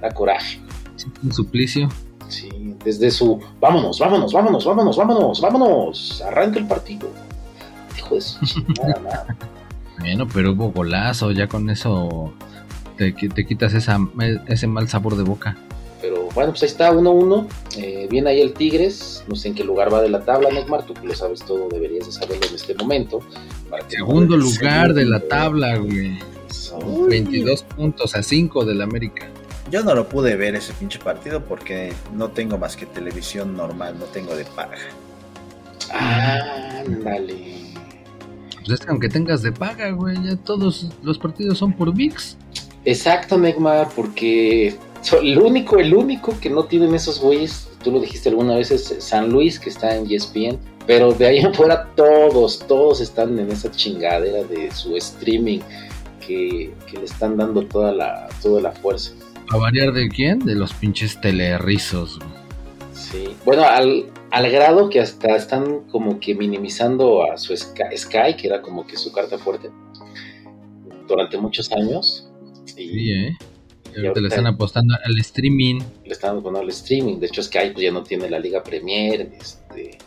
[0.01, 0.61] Da coraje.
[1.23, 1.89] Un suplicio.
[2.29, 6.23] Sí, desde su vámonos, vámonos, vámonos, vámonos, vámonos, vámonos.
[6.23, 7.09] Arranca el partido.
[7.99, 9.27] Hijo de su chingada.
[9.99, 12.33] Bueno, pero hubo golazo, ya con eso
[12.97, 13.99] te, qui- te quitas esa,
[14.49, 15.57] ese mal sabor de boca.
[16.01, 17.47] Pero bueno, pues ahí está, 1-1.
[17.79, 19.25] Eh, viene ahí el Tigres.
[19.27, 20.85] No sé en qué lugar va de la tabla, Neymar.
[20.85, 23.21] Tú que lo sabes todo, deberías de saberlo en este momento.
[23.89, 26.19] Segundo lugar de la tabla, güey.
[26.85, 27.09] Uy.
[27.09, 29.29] 22 puntos a 5 del América.
[29.71, 33.97] Yo no lo pude ver ese pinche partido porque no tengo más que televisión normal,
[33.99, 34.77] no tengo de paga.
[35.91, 37.55] Ándale.
[38.67, 42.37] Pues es que aunque tengas de paga, güey, ya todos los partidos son por VIX.
[42.85, 44.77] Exacto, Neymar, porque
[45.13, 48.95] el único, el único que no tienen esos güeyes, tú lo dijiste alguna vez, es
[48.99, 50.59] San Luis, que está en ESPN.
[50.87, 55.61] Pero de ahí en fuera todos, todos están en esa chingadera de su streaming
[56.27, 59.13] que, que le están dando toda la, toda la fuerza.
[59.51, 60.41] ¿A variar de quién?
[60.41, 62.19] De los pinches telerrizos.
[62.93, 63.35] Sí.
[63.45, 68.47] Bueno, al, al grado que hasta están como que minimizando a su Sky, Sky, que
[68.47, 69.71] era como que su carta fuerte,
[71.09, 72.29] durante muchos años.
[72.75, 73.37] Sí, ¿eh?
[73.95, 75.81] Y ahorita le están apostando al streaming.
[76.05, 77.19] le están poniendo el streaming.
[77.21, 79.99] De hecho, Sky pues, ya no tiene la Liga Premier, este,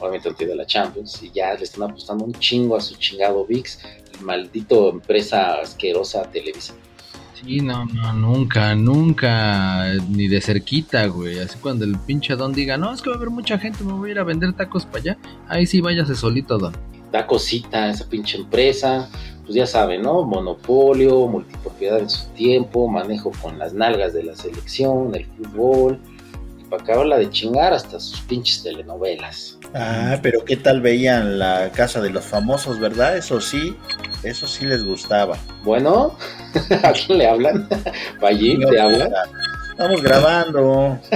[0.00, 3.44] obviamente no tiene la Champions, y ya le están apostando un chingo a su chingado
[3.44, 3.78] VIX,
[4.22, 6.74] maldito empresa asquerosa Televisa.
[7.34, 11.38] Sí, no, no, nunca, nunca, ni de cerquita, güey.
[11.38, 13.92] Así cuando el pinche Don diga, no, es que va a haber mucha gente, me
[13.92, 15.18] voy a ir a vender tacos para allá.
[15.46, 16.72] Ahí sí, váyase solito, Don.
[17.12, 19.08] Da cosita esa pinche empresa,
[19.48, 20.24] pues ya saben, ¿no?
[20.24, 25.98] Monopolio, multipropiedad en su tiempo, manejo con las nalgas de la selección, el fútbol,
[26.60, 29.56] y para acabarla de chingar hasta sus pinches telenovelas.
[29.72, 33.16] Ah, pero qué tal veían la casa de los famosos, ¿verdad?
[33.16, 33.74] Eso sí,
[34.22, 35.38] eso sí les gustaba.
[35.64, 36.14] Bueno,
[36.82, 37.66] ¿a quién le hablan?
[38.20, 39.10] ¿Pallín te hablan?
[39.70, 40.98] Estamos grabando.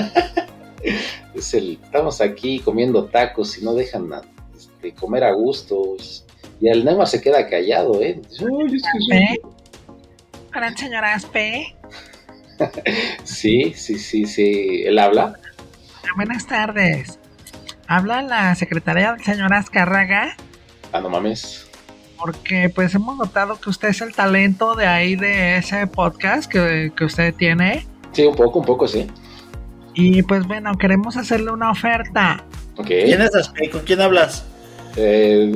[1.35, 4.23] Es el, estamos aquí comiendo tacos y no dejan a-
[4.57, 5.97] este, comer a gusto.
[6.63, 8.23] Y el Neymar se queda callado, ¿eh?
[8.41, 9.39] Uy, es que sí.
[10.55, 11.75] Hola, señora Aspe.
[13.25, 14.85] Sí, sí, sí, sí.
[14.87, 15.35] ¿Él habla?
[16.15, 17.19] Buenas tardes.
[17.89, 20.37] Habla la secretaria del señor Azcárraga,
[20.93, 21.67] Ah, no mames.
[22.19, 26.93] porque pues hemos notado que usted es el talento de ahí de ese podcast que,
[26.97, 27.85] que usted tiene.
[28.13, 29.09] Sí, un poco, un poco, sí.
[29.95, 32.45] Y pues bueno, queremos hacerle una oferta.
[32.87, 33.69] ¿Quién es Aspe?
[33.71, 34.45] ¿Con quién hablas?
[34.97, 35.53] Eh,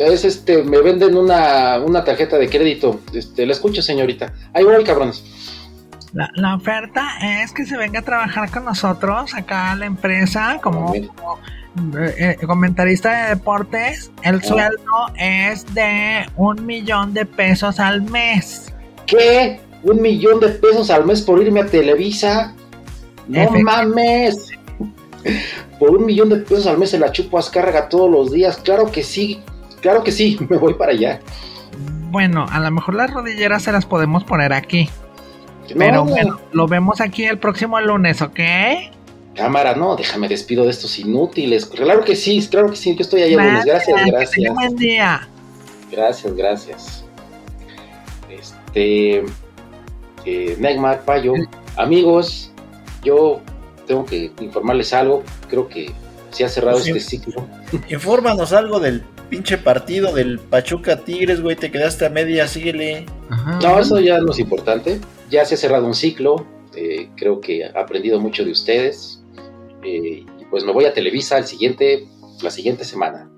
[0.00, 3.00] es este, me venden una, una tarjeta de crédito.
[3.12, 4.32] Este, la escucho, señorita.
[4.54, 5.24] Ahí voy, cabrones.
[6.12, 7.08] La, la oferta
[7.42, 11.08] es que se venga a trabajar con nosotros acá a la empresa como eh,
[11.96, 14.10] eh, comentarista de deportes.
[14.22, 14.42] El Ah.
[14.44, 18.72] sueldo es de un millón de pesos al mes.
[19.06, 19.60] ¿Qué?
[19.82, 22.54] ¿Un millón de pesos al mes por irme a Televisa?
[23.28, 24.50] No mames.
[25.78, 28.56] Por un millón de pesos al mes se la chupo a Azcárraga todos los días.
[28.58, 29.40] Claro que sí.
[29.80, 30.38] Claro que sí.
[30.48, 31.20] Me voy para allá.
[32.10, 34.88] Bueno, a lo mejor las rodilleras se las podemos poner aquí.
[35.70, 38.38] No, Pero bueno, lo vemos aquí el próximo lunes, ¿ok?
[39.34, 41.66] Cámara, no, déjame despido de estos inútiles.
[41.66, 42.94] Claro que sí, claro que sí.
[42.94, 43.64] Yo estoy allá lunes.
[43.64, 44.54] Gracias, Que tenga gracias.
[44.54, 45.28] buen día.
[45.90, 47.04] Gracias, gracias.
[48.30, 49.24] Este.
[50.24, 51.34] Eh, Payo,
[51.76, 52.50] amigos,
[53.04, 53.40] yo
[53.86, 55.22] tengo que informarles algo.
[55.48, 55.92] Creo que
[56.30, 57.46] se ha cerrado este ciclo.
[57.88, 61.56] Infórmanos algo del pinche partido del Pachuca Tigres, güey.
[61.56, 63.06] Te quedaste a media, síguele.
[63.30, 63.58] Ajá.
[63.62, 65.00] No, eso ya no es importante.
[65.30, 66.46] Ya se ha cerrado un ciclo.
[66.76, 69.22] eh, creo que he aprendido mucho de ustedes.
[69.82, 72.06] eh, y pues me voy a Televisa el siguiente,
[72.42, 73.30] la siguiente semana.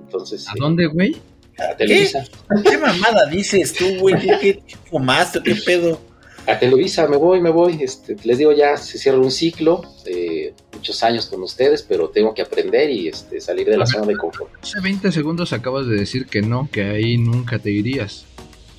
[0.00, 1.16] Entonces, ¿A eh, dónde, güey?
[1.58, 2.24] a Televisa.
[2.64, 4.14] ¿Qué mamada dices tú, güey?
[4.18, 5.42] ¿Qué, qué fumaste?
[5.42, 6.00] ¿Qué pedo?
[6.46, 7.82] A Televisa me voy, me voy.
[7.82, 9.82] Este, les digo, ya se cierra un ciclo.
[10.06, 14.04] eh, muchos años con ustedes, pero tengo que aprender y este, salir de la zona
[14.06, 14.50] de confort.
[14.60, 18.24] Hace 20 segundos acabas de decir que no, que ahí nunca te irías.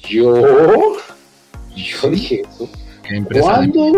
[0.10, 0.98] Yo,
[1.74, 2.70] yo dije eso.
[3.40, 3.94] ¿Cuándo?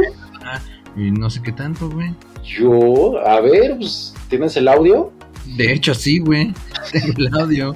[0.95, 2.13] y no sé qué tanto, güey.
[2.43, 5.11] Yo, a ver, pues, ¿tienes el audio?
[5.57, 6.53] De hecho, sí, güey.
[6.91, 7.73] Tengo el audio.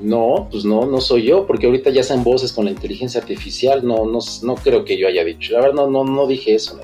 [0.00, 3.86] No, pues no, no soy yo, porque ahorita ya hacen voces con la inteligencia artificial,
[3.86, 5.52] no, no, no creo que yo haya dicho.
[5.52, 6.82] La verdad, no, no, no dije eso, no.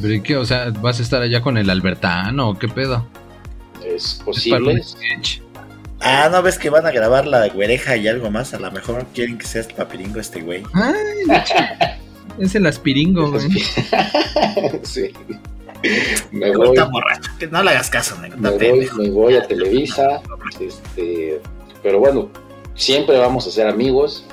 [0.00, 0.36] ¿Pero y qué?
[0.36, 3.06] O sea, ¿vas a estar allá con el Albertano o qué pedo?
[3.84, 4.82] es posible.
[6.00, 8.52] Ah, ¿no ves que van a grabar la güereja y algo más?
[8.54, 10.62] A lo mejor quieren que seas papiringo este güey.
[10.72, 11.42] Ay,
[12.38, 13.48] es el aspiringo, güey.
[14.82, 15.10] sí.
[16.32, 17.30] Me voy, Está borracho.
[17.38, 20.20] Que no le hagas caso, me voy, me voy a Televisa,
[20.60, 21.40] este,
[21.84, 22.30] pero bueno,
[22.74, 24.24] siempre vamos a ser amigos,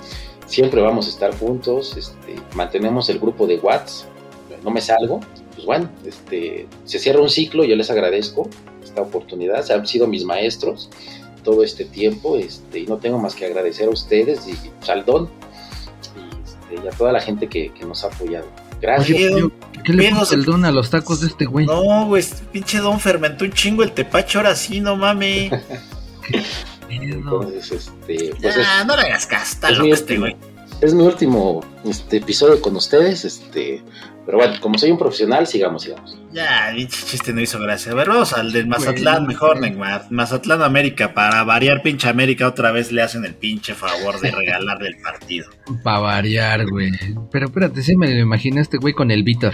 [0.47, 4.07] siempre vamos a estar juntos, este, mantenemos el grupo de Whats,
[4.63, 5.19] no me salgo,
[5.53, 8.49] pues bueno, este, se cierra un ciclo, yo les agradezco
[8.81, 10.89] esta oportunidad, han sido mis maestros
[11.43, 14.55] todo este tiempo, este, y no tengo más que agradecer a ustedes y
[14.89, 15.29] al Don
[16.15, 18.47] y, este, y a toda la gente que, que nos ha apoyado.
[18.79, 19.33] Gracias.
[19.33, 19.49] Oye,
[19.83, 21.65] ¿Qué le puso el don a los tacos de este güey?
[21.65, 25.51] No, güey, este pinche don fermentó un chingo el tepache, ahora sí, no mames.
[26.91, 30.25] Entonces, este, pues es- Ah, no le hagas caso, es mi último,
[30.81, 33.81] es mi último este, episodio con ustedes, este,
[34.25, 36.17] pero bueno, como soy un profesional, sigamos, sigamos.
[36.31, 37.91] Ya, pinche chiste no hizo gracia.
[37.91, 40.05] A ver, vamos al del Mazatlán, mejor, Neymar.
[40.11, 44.89] Mazatlán América, para variar pinche América, otra vez le hacen el pinche favor de regalarle
[44.89, 45.49] el partido.
[45.83, 46.91] Pa' variar, güey.
[47.31, 49.53] Pero espérate, sí me lo imaginé este güey con el Víctor.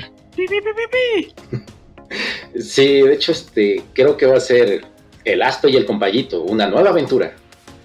[2.60, 4.86] Sí, de hecho, este, creo que va a ser
[5.34, 7.34] el Asto y el Compayito, una nueva aventura.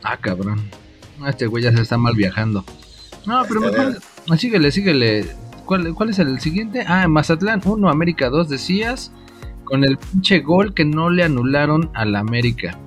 [0.03, 0.63] Ah, cabrón.
[1.27, 2.65] Este güey ya se está mal viajando.
[3.27, 4.39] No, pero Este, mejor.
[4.39, 5.27] Síguele, síguele.
[5.67, 6.85] ¿Cuál, ¿Cuál es el siguiente?
[6.87, 9.13] Ah, Mazatlán 1, América 2, decías.
[9.65, 12.79] Con el pinche gol que no le anularon al América.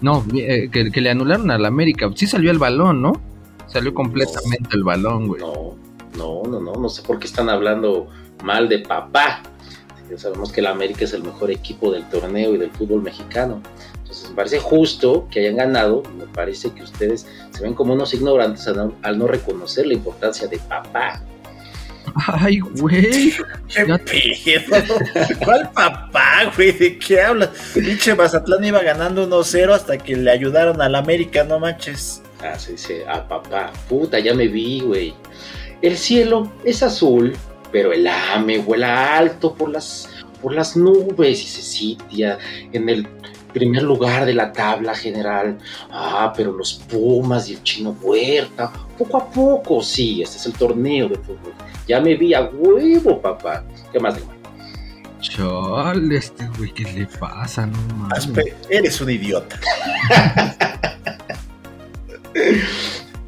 [0.00, 2.08] No, eh, que, que le anularon al América.
[2.14, 3.20] Sí salió el balón, ¿no?
[3.66, 5.40] Salió completamente el balón, güey.
[5.40, 5.76] No,
[6.16, 8.08] no, no, no, no sé por qué están hablando
[8.44, 9.42] mal de papá.
[10.10, 13.62] Ya sabemos que el América es el mejor equipo del torneo y del fútbol mexicano.
[13.98, 16.02] Entonces me parece justo que hayan ganado.
[16.18, 19.94] Me parece que ustedes se ven como unos ignorantes al no, al no reconocer la
[19.94, 21.22] importancia de papá.
[22.26, 23.32] Ay, güey.
[23.68, 24.94] ¿Qué pedo?
[25.44, 26.72] ¿Cuál papá, güey?
[26.72, 27.50] ¿De qué hablas?
[27.72, 32.22] Pinche Mazatlán iba ganando 1-0 hasta que le ayudaron al América, no manches.
[32.42, 35.14] Ah, se dice, ah, papá, puta, ya me vi, güey.
[35.82, 37.34] El cielo es azul,
[37.74, 40.08] pero el AME vuela alto por las,
[40.40, 42.38] por las nubes y se sitia
[42.72, 43.04] en el
[43.52, 45.58] primer lugar de la tabla general.
[45.90, 50.52] Ah, pero los Pumas y el Chino Huerta, poco a poco, sí, este es el
[50.52, 51.52] torneo de fútbol.
[51.88, 53.64] Ya me vi a huevo, papá.
[53.92, 54.36] ¿Qué más, Neymar?
[55.20, 57.66] Chale, este güey, ¿qué le pasa?
[57.66, 58.18] No mames.
[58.18, 59.58] Aspe, eres un idiota.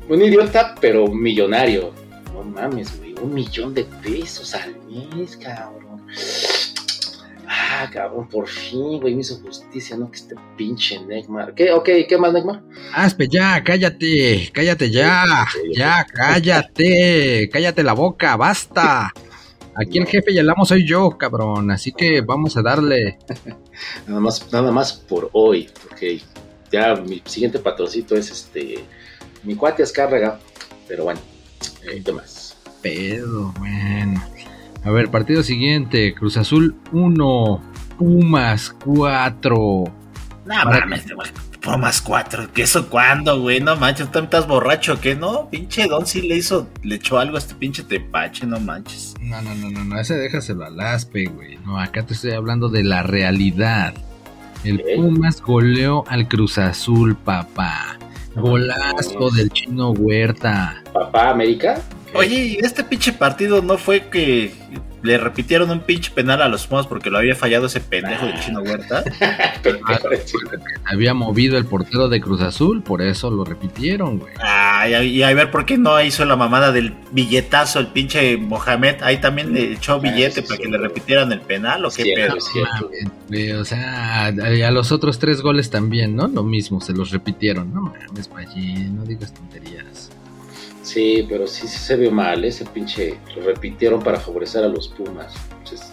[0.08, 1.92] Un idiota, pero millonario.
[2.32, 3.05] No mames, güey.
[3.22, 6.06] Un millón de pesos al mes, cabrón.
[7.48, 10.10] Ah, cabrón, por fin, güey, me hizo justicia, ¿no?
[10.10, 11.54] Que este pinche Neymar.
[11.54, 11.72] ¿Qué?
[11.72, 12.62] Ok, ¿qué más, Neymar?
[12.92, 19.12] Aspe, ya, cállate, cállate ya, ya, cállate, cállate la boca, basta.
[19.74, 23.18] Aquí el jefe y el amo soy yo, cabrón, así que vamos a darle.
[24.06, 26.20] Nada más, nada más por hoy, porque
[26.72, 28.84] ya mi siguiente patrocito es este.
[29.42, 30.40] Mi cuate Azcárraga.
[30.88, 31.20] Pero bueno,
[31.82, 32.35] eh, ¿qué más?
[32.90, 34.22] Pedo, bueno.
[34.84, 37.60] A ver, partido siguiente, Cruz Azul 1,
[37.98, 39.56] Pumas 4.
[39.56, 39.92] No
[40.46, 41.28] Para- mames, güey.
[41.60, 42.52] Pumas 4.
[42.52, 43.58] ¿Qué eso cuándo, güey?
[43.60, 45.16] No manches, ¿tú estás borracho qué?
[45.16, 49.14] No, pinche Don sí le hizo, le echó algo a este pinche tepache, no manches.
[49.20, 51.58] No, no, no, no, no, ese déjaselo al Aspe, güey.
[51.66, 53.94] No, acá te estoy hablando de la realidad.
[54.62, 54.80] El.
[54.94, 57.98] Pumas goleó al Cruz Azul, papá.
[58.36, 60.82] Golazo del chino Huerta.
[60.92, 61.80] ¿Papá América?
[62.16, 64.52] Oye, ¿y este pinche partido no fue que
[65.06, 68.40] le repitieron un pinche penal a los Pumas porque lo había fallado ese pendejo del
[68.40, 69.04] chino Huerta.
[70.84, 74.32] Había movido el portero de Cruz Azul, por eso lo repitieron, güey.
[74.40, 78.36] Ay, ay, y a ver por qué no hizo la mamada del billetazo el pinche
[78.36, 79.02] Mohamed.
[79.02, 82.02] Ahí también le echó billete sí, para sí, que le repitieran el penal o qué
[82.02, 82.40] Cierto, pedo.
[82.40, 83.60] cierto.
[83.60, 86.28] O sea, a, los otros tres goles también, ¿no?
[86.28, 87.72] Lo mismo, se los repitieron.
[87.72, 90.10] No mames, Pallín, no digas tonterías.
[90.86, 94.86] Sí, pero sí, sí se vio mal, ese pinche lo repitieron para favorecer a los
[94.86, 95.34] Pumas.
[95.50, 95.92] Pinches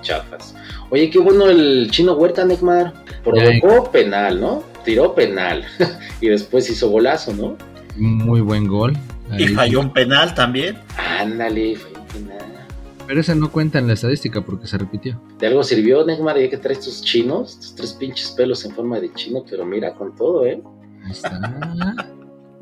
[0.00, 0.54] chafas.
[0.88, 2.94] Oye, qué bueno el chino Huerta, Neymar.
[3.22, 4.62] Provocó penal, ¿no?
[4.82, 5.66] Tiró penal.
[6.22, 7.58] y después hizo golazo, ¿no?
[7.96, 8.96] Muy buen gol.
[9.36, 10.78] Y falló un penal también.
[10.96, 12.66] Ándale, fue un penal.
[13.06, 15.20] Pero ese no cuenta en la estadística porque se repitió.
[15.38, 18.98] De algo sirvió, Neymar, ya que traes tus chinos, tus tres pinches pelos en forma
[19.00, 20.62] de chino, pero mira con todo, ¿eh?
[21.04, 22.06] Ahí está.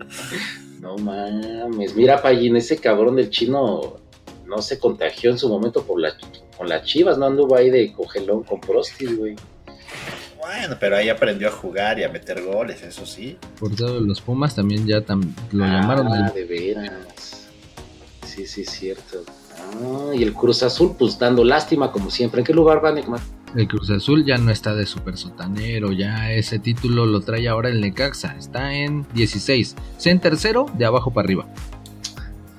[0.88, 3.96] No mames, mira, Pallín, ese cabrón del chino
[4.46, 6.14] no se contagió en su momento por la,
[6.56, 9.36] con las chivas, no anduvo ahí de cogelón con Prostis, güey.
[10.40, 13.36] Bueno, pero ahí aprendió a jugar y a meter goles, eso sí.
[13.60, 17.48] Por todos los Pumas también ya tam- lo ah, llamaron el- de veras.
[18.24, 19.24] Sí, sí, es cierto.
[19.58, 22.40] Ah, y el Cruz Azul, pues dando lástima como siempre.
[22.40, 23.20] ¿En qué lugar va, Neymar?
[23.56, 27.70] El Cruz Azul ya no está de super sotanero, ya ese título lo trae ahora
[27.70, 31.46] el Necaxa, está en 16, está en tercero, de abajo para arriba.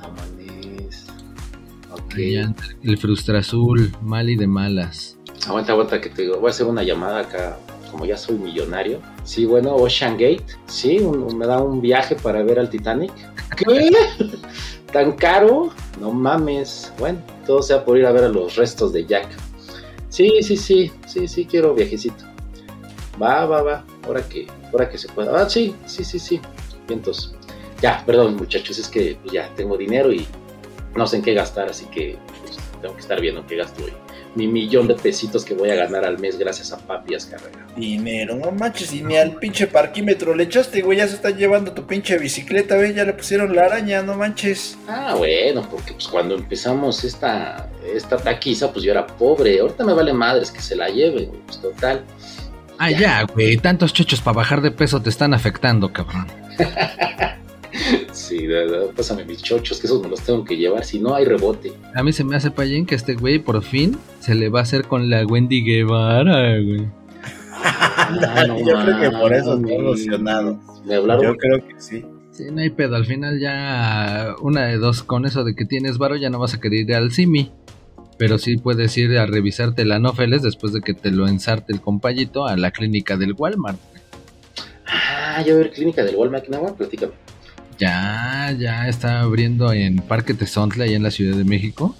[0.02, 1.06] No mames.
[1.92, 2.16] Ok.
[2.16, 5.18] Ahí anda el Frustra Azul, mal y de malas.
[5.48, 6.38] Aguanta, aguanta, que te digo.
[6.40, 7.58] Voy a hacer una llamada acá,
[7.92, 9.00] como ya soy millonario.
[9.24, 10.44] Sí, bueno, Ocean Gate.
[10.66, 13.14] Sí, un- me da un viaje para ver al Titanic.
[13.56, 13.90] ¿Qué?
[14.92, 15.70] ¿Tan caro?
[16.02, 16.92] No mames.
[16.98, 19.28] Bueno, todo sea por ir a ver a los restos de Jack.
[20.10, 22.26] Sí, sí, sí, sí, sí, quiero viajecito.
[23.22, 23.86] Va, va, va.
[24.06, 25.40] Ahora que, ahora que se pueda.
[25.40, 26.42] Ah, sí, sí, sí, sí.
[26.88, 27.36] Vientos.
[27.82, 30.28] Ya, perdón, muchachos, es que ya tengo dinero y
[30.96, 33.86] no sé en qué gastar, así que pues, tengo que estar viendo en qué gasto
[33.86, 33.94] hoy
[34.36, 37.66] mi millón de pesitos que voy a ganar al mes gracias a Papias Carrera.
[37.76, 41.74] Dinero, no manches, y ni al pinche parquímetro le echaste, güey, ya se están llevando
[41.74, 44.78] tu pinche bicicleta, güey, ya le pusieron la araña, no manches.
[44.88, 49.60] Ah, bueno, porque pues cuando empezamos esta, esta taquiza, pues yo era pobre.
[49.60, 52.04] Ahorita me vale madres que se la lleven, pues total.
[52.78, 56.28] Ah, ya, güey, tantos chochos para bajar de peso te están afectando, cabrón.
[58.30, 61.16] Sí, de verdad, pásame mis chochos, que esos me los tengo que llevar, si no
[61.16, 61.74] hay rebote.
[61.96, 64.62] A mí se me hace payín que este güey por fin se le va a
[64.62, 66.88] hacer con la Wendy Guevara, güey.
[67.52, 69.80] Ah, no Yo creo que por eso está mames.
[69.80, 70.60] emocionado.
[70.86, 71.24] Me hablaron.
[71.24, 72.06] Yo creo que sí.
[72.30, 75.98] Sí, no hay pedo, al final ya una de dos con eso de que tienes
[75.98, 77.52] varo ya no vas a querer ir al Simi.
[78.20, 81.82] Pero sí puedes ir a revisarte el anófeles después de que te lo ensarte el
[81.82, 83.80] compayito a la clínica del Walmart.
[84.86, 86.76] Ah, ya ver clínica del Walmart, ¿no?
[86.76, 87.14] Platícame.
[87.80, 91.96] Ya, ya está abriendo en Parque Tezontle, allá en la Ciudad de México,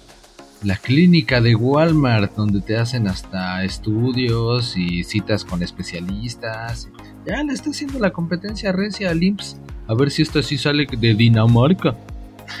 [0.62, 6.90] la clínica de Walmart, donde te hacen hasta estudios y citas con especialistas.
[7.26, 9.56] Ya le está haciendo la competencia recia al IMSS.
[9.86, 11.96] A ver si esto sí sale de Dinamarca.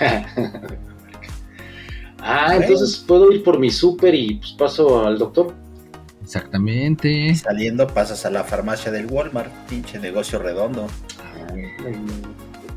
[2.20, 5.54] ah, entonces puedo ir por mi súper y pues paso al doctor.
[6.22, 7.34] Exactamente.
[7.34, 10.86] Saliendo pasas a la farmacia del Walmart, pinche negocio redondo.
[11.18, 11.52] Ah,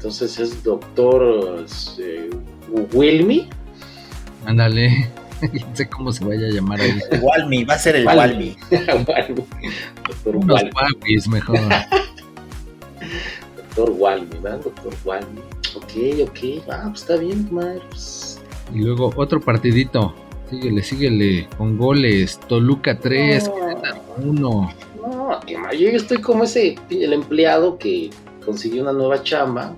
[0.03, 1.65] Entonces es doctor
[1.97, 2.29] eh,
[2.91, 3.47] Wilmy.
[4.45, 5.09] Ándale.
[5.53, 6.99] no sé cómo se vaya a llamar ahí.
[7.09, 8.53] El Walmi, va a ser el Walmi.
[8.69, 9.35] Walmi.
[10.09, 10.71] doctor Unos Walmi.
[10.71, 11.57] papis mejor.
[13.55, 14.59] Doctor Walmi, ¿verdad?
[14.65, 15.39] Doctor Walmi.
[15.73, 16.63] Ok, ok.
[16.69, 17.79] Ah, pues está bien, madre.
[17.87, 18.41] Pues,
[18.73, 20.13] Y luego otro partidito.
[20.49, 21.47] Síguele, síguele.
[21.57, 22.41] Con goles.
[22.49, 23.49] Toluca 3,
[24.21, 24.73] no, 1.
[25.01, 28.09] no, que yo estoy como ese, el empleado que
[28.43, 29.73] consiguió una nueva chamba,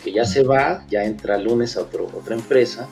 [0.00, 2.88] que ya se va, ya entra el lunes a otro, otra empresa,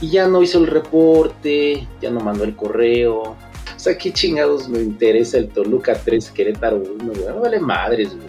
[0.00, 3.22] y ya no hizo el reporte, ya no mandó el correo.
[3.22, 7.26] O sea, qué chingados me interesa el Toluca 3 Querétaro 1, güey.
[7.28, 8.28] No vale madres, güey.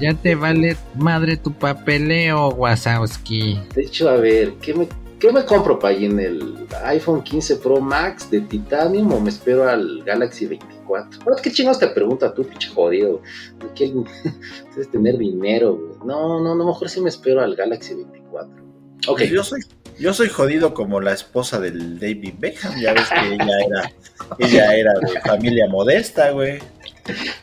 [0.00, 3.60] Ya te vale madre tu papeleo, Wazowski.
[3.74, 4.88] De hecho, a ver, ¿qué me,
[5.18, 9.28] qué me compro para ahí en el iPhone 15 Pro Max de Titanium o me
[9.28, 10.46] espero al Galaxy
[10.86, 11.20] 24?
[11.24, 13.22] Ahora, ¿qué chingados te pregunta tú, pinche jodido?
[13.60, 13.92] ¿De qué
[14.74, 15.98] debes tener dinero, güey?
[16.06, 18.62] No, no, no, mejor sí me espero al Galaxy 24.
[19.08, 19.60] Ok, Pues Yo soy,
[19.98, 23.92] yo soy jodido como la esposa del David Beckham, ya ves que ella era,
[24.38, 26.58] ella era de familia modesta, güey.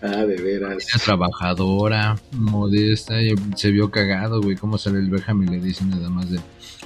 [0.01, 0.87] ah, de veras.
[0.87, 4.55] Era trabajadora, modesta, y se vio cagado, güey.
[4.55, 6.39] ¿Cómo sale el Beckham y le dice nada más de.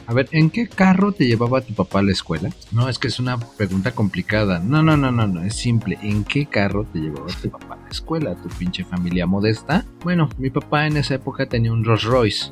[0.05, 2.49] A ver, ¿en qué carro te llevaba tu papá a la escuela?
[2.71, 4.59] No, es que es una pregunta complicada.
[4.59, 5.97] No, no, no, no, no, es simple.
[6.01, 8.35] ¿En qué carro te llevaba tu papá a la escuela?
[8.35, 9.85] ¿Tu pinche familia modesta?
[10.03, 12.51] Bueno, mi papá en esa época tenía un Rolls Royce.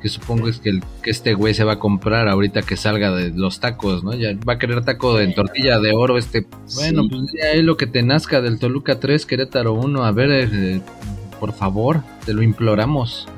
[0.00, 3.10] que supongo es que, el- que este güey se va a comprar ahorita que salga
[3.10, 4.12] de los tacos, ¿no?
[4.14, 6.46] Ya va a querer taco en tortilla de oro este.
[6.74, 7.08] Bueno, Sí.
[7.08, 10.04] pues ya es lo que te nazca del Toluca 3, Querétaro 1.
[10.04, 10.82] A ver, eh,
[11.44, 13.28] por favor, te lo imploramos.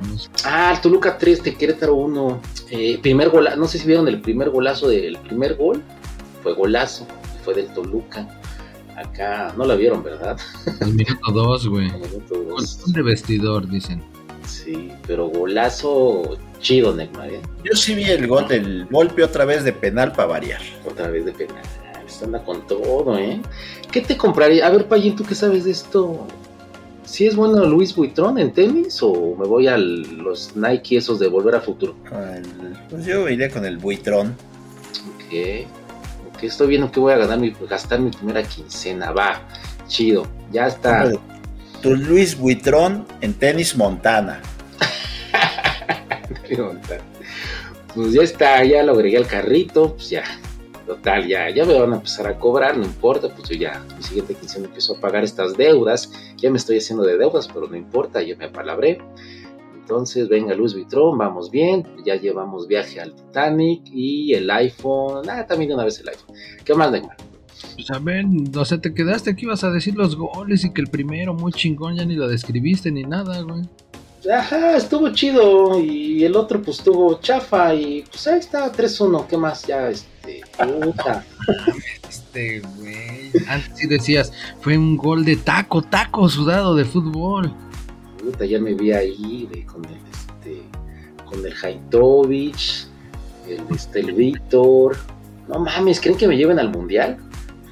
[0.44, 2.40] Ah, el Toluca 3 de Querétaro 1.
[2.70, 5.82] Eh, primer gol, no sé si vieron el primer golazo del primer gol.
[6.40, 7.04] Fue golazo,
[7.44, 8.28] fue del Toluca.
[8.96, 10.38] Acá no la vieron, ¿verdad?
[10.82, 11.88] El minuto 2, güey.
[11.88, 12.80] En el minuto dos.
[12.84, 14.00] Gol de vestidor, dicen.
[14.46, 17.40] Sí, pero golazo chido, Neymar, ¿eh?
[17.64, 20.60] Yo sí vi el gol del golpe otra vez de penal para variar.
[20.88, 21.64] Otra vez de penal.
[22.06, 23.42] Esto anda con todo, ¿eh?
[23.90, 24.64] ¿Qué te compraría?
[24.64, 26.24] A ver, Payín, ¿tú qué sabes de esto?
[27.06, 31.28] ¿Si es bueno Luis Buitrón en tenis o me voy a los Nike esos de
[31.28, 31.94] Volver a Futuro?
[32.34, 34.34] El- pues yo iré con el buitrón.
[35.14, 35.66] Ok.
[36.34, 39.12] Ok, estoy viendo que voy a ganar mi, gastar mi primera quincena.
[39.12, 39.40] Va,
[39.86, 40.26] chido.
[40.52, 41.10] Ya está.
[41.80, 44.40] Tu Luis Buitrón en tenis Montana.
[47.94, 50.24] Pues ya está, ya lo agregué al carrito, pues ya.
[50.86, 54.02] Total, ya, ya me van a empezar a cobrar, no importa, pues yo ya, mi
[54.02, 56.12] siguiente quincena empiezo a pagar estas deudas.
[56.36, 58.98] Ya me estoy haciendo de deudas, pero no importa, yo me apalabré.
[59.74, 61.86] Entonces, venga Luis Vitrón, vamos bien.
[62.04, 65.28] Ya llevamos viaje al Titanic y el iPhone.
[65.28, 66.34] Ah, también una vez el iPhone.
[66.64, 67.16] ¿Qué más, Neymar?
[67.74, 68.24] Pues a ver,
[68.56, 71.52] o sea, te quedaste aquí, ibas a decir los goles y que el primero muy
[71.52, 73.62] chingón, ya ni lo describiste ni nada, güey.
[74.32, 75.78] Ajá, estuvo chido.
[75.80, 77.74] Y el otro, pues estuvo chafa.
[77.74, 79.26] Y pues ahí está, 3-1.
[79.26, 79.66] ¿Qué más?
[79.66, 80.42] Ya, este.
[80.58, 81.24] Puta.
[82.08, 83.32] Este, güey.
[83.48, 87.52] Antes sí decías, fue un gol de taco, taco sudado de fútbol.
[88.18, 90.62] Puta, ya me vi ahí con el este.
[91.24, 92.86] Con el Haitovich.
[93.48, 94.96] El, este, el Víctor.
[95.48, 97.18] No mames, ¿creen que me lleven al mundial?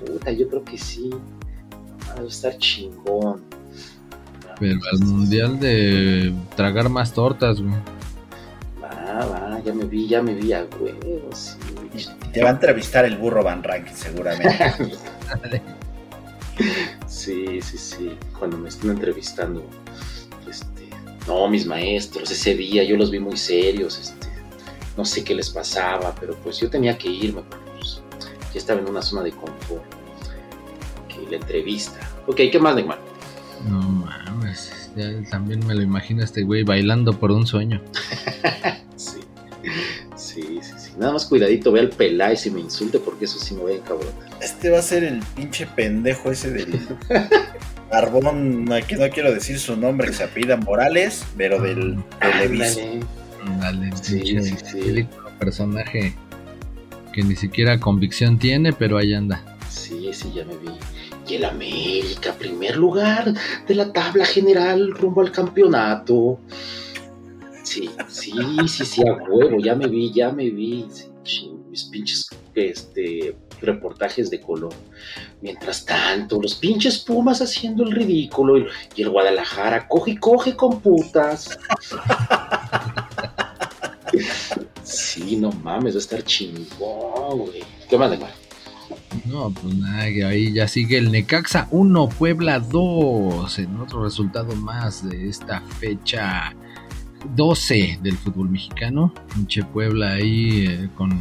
[0.05, 1.11] Puta, yo creo que sí.
[2.09, 3.43] Va a estar chingón.
[4.59, 7.75] Pero al mundial de tragar más tortas, güey.
[8.83, 11.57] Va, va, ya me vi, ya me vi a huevos.
[11.97, 12.09] sí.
[12.33, 14.73] Te va a entrevistar el burro Van Rankin seguramente.
[17.07, 18.17] Sí, sí, sí.
[18.39, 19.65] Cuando me estén entrevistando,
[20.49, 20.89] este,
[21.27, 24.29] no, mis maestros, ese día yo los vi muy serios, este,
[24.97, 28.03] no sé qué les pasaba, pero pues yo tenía que irme, porque pues,
[28.53, 29.85] ya estaba en una zona de confort.
[31.05, 31.99] Ok, la entrevista.
[32.27, 32.99] Ok, ¿qué más, Neymar?
[33.69, 37.81] No mames, ya también me lo imagino a este güey bailando por un sueño.
[38.97, 39.21] Sí,
[40.17, 40.91] sí, sí, sí.
[40.99, 43.77] Nada más cuidadito, ve al Peláez y me insulte, porque eso sí me voy a
[43.77, 44.15] encabronar.
[44.41, 46.79] Este va a ser el pinche pendejo ese del
[47.91, 52.81] Barbón, no, que no quiero decir su nombre, que se apellida Morales, pero del Televisa.
[53.43, 53.91] Ándale.
[53.91, 55.07] Dale, Sí, sí, sí.
[55.39, 56.15] personaje
[57.13, 59.43] que ni siquiera convicción tiene, pero ahí anda.
[59.69, 60.69] Sí, sí, ya me vi.
[61.27, 63.33] Y el América, primer lugar
[63.67, 66.39] de la tabla general rumbo al campeonato.
[67.63, 68.33] Sí, sí,
[68.69, 70.87] sí, sí, a huevo, ya me vi, ya me vi.
[71.71, 74.73] Mis pinches este, reportajes de color.
[75.41, 80.55] Mientras tanto, los pinches Pumas haciendo el ridículo y, y el Guadalajara coge y coge
[80.55, 81.59] con putas.
[84.85, 87.65] Sí, no mames, va a estar chingón, güey.
[87.89, 88.44] ¿Qué más, Neymar?
[89.25, 94.55] No, pues nada, que ahí ya sigue el Necaxa 1, Puebla 2, en otro resultado
[94.55, 96.55] más de esta fecha
[97.35, 99.15] 12 del fútbol mexicano.
[99.33, 101.19] Pinche Puebla ahí eh, con,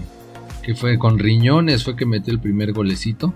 [0.62, 3.34] que fue con riñones, fue que metió el primer golecito.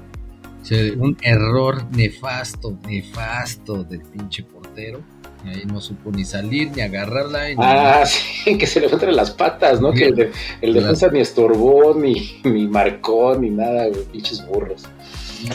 [0.97, 5.01] Un error nefasto, nefasto del pinche portero.
[5.45, 7.49] Y ahí no supo ni salir, ni agarrarla.
[7.49, 8.03] Ni Ah,
[8.43, 9.91] sí, que se le entre las patas, ¿no?
[9.93, 9.99] Sí.
[9.99, 10.31] Que el, de-
[10.61, 14.83] el defensa ni estorbó, ni, ni marcó, ni nada, güey, pinches burros.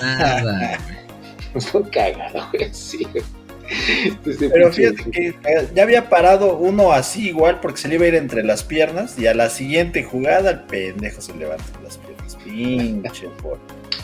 [0.00, 0.78] nada,
[1.52, 1.62] güey.
[1.64, 3.06] Fue cagado, güey, sí.
[3.12, 3.24] güey.
[4.26, 8.04] Este Pero fíjate que eh, ya había parado uno así igual porque se le iba
[8.04, 11.96] a ir entre las piernas y a la siguiente jugada el pendejo se levanta las
[11.98, 12.36] piernas.
[12.44, 13.58] Pinche por.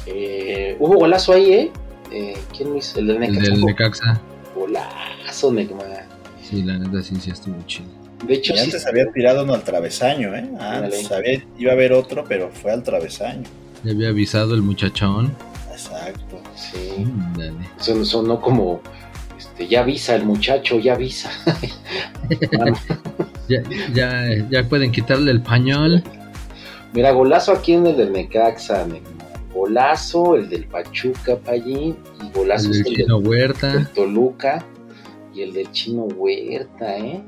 [0.07, 1.71] Eh, hubo golazo ahí, ¿eh?
[2.11, 2.99] Eh, ¿Quién lo hizo?
[3.01, 3.51] El El Necaxa.
[3.51, 4.21] del Necaxa.
[4.59, 6.07] Golazo, Neymar.
[6.43, 7.89] Sí, la neta sí, sí estuvo chido.
[8.27, 8.65] De hecho, Y sí.
[8.65, 10.49] antes había tirado uno al travesaño, ¿eh?
[10.59, 13.45] Antes había- iba a haber otro, pero fue al travesaño.
[13.85, 15.35] Ya había avisado el muchachón.
[15.71, 16.41] Exacto.
[16.57, 17.07] sí.
[17.37, 17.53] Dale.
[17.79, 18.81] Son- sonó como,
[19.39, 21.31] este, ya avisa el muchacho, ya avisa.
[23.49, 23.63] Ya,
[23.95, 26.03] ya, ya pueden quitarle el pañol.
[26.93, 29.09] Mira, golazo aquí en el del Necaxa, Neymar.
[29.55, 31.97] Golazo, el del Pachuca, Payín,
[32.35, 33.73] El del el Chino Huerta.
[33.73, 34.65] del Toluca
[35.35, 37.23] y el del Chino Huerta, ¿eh?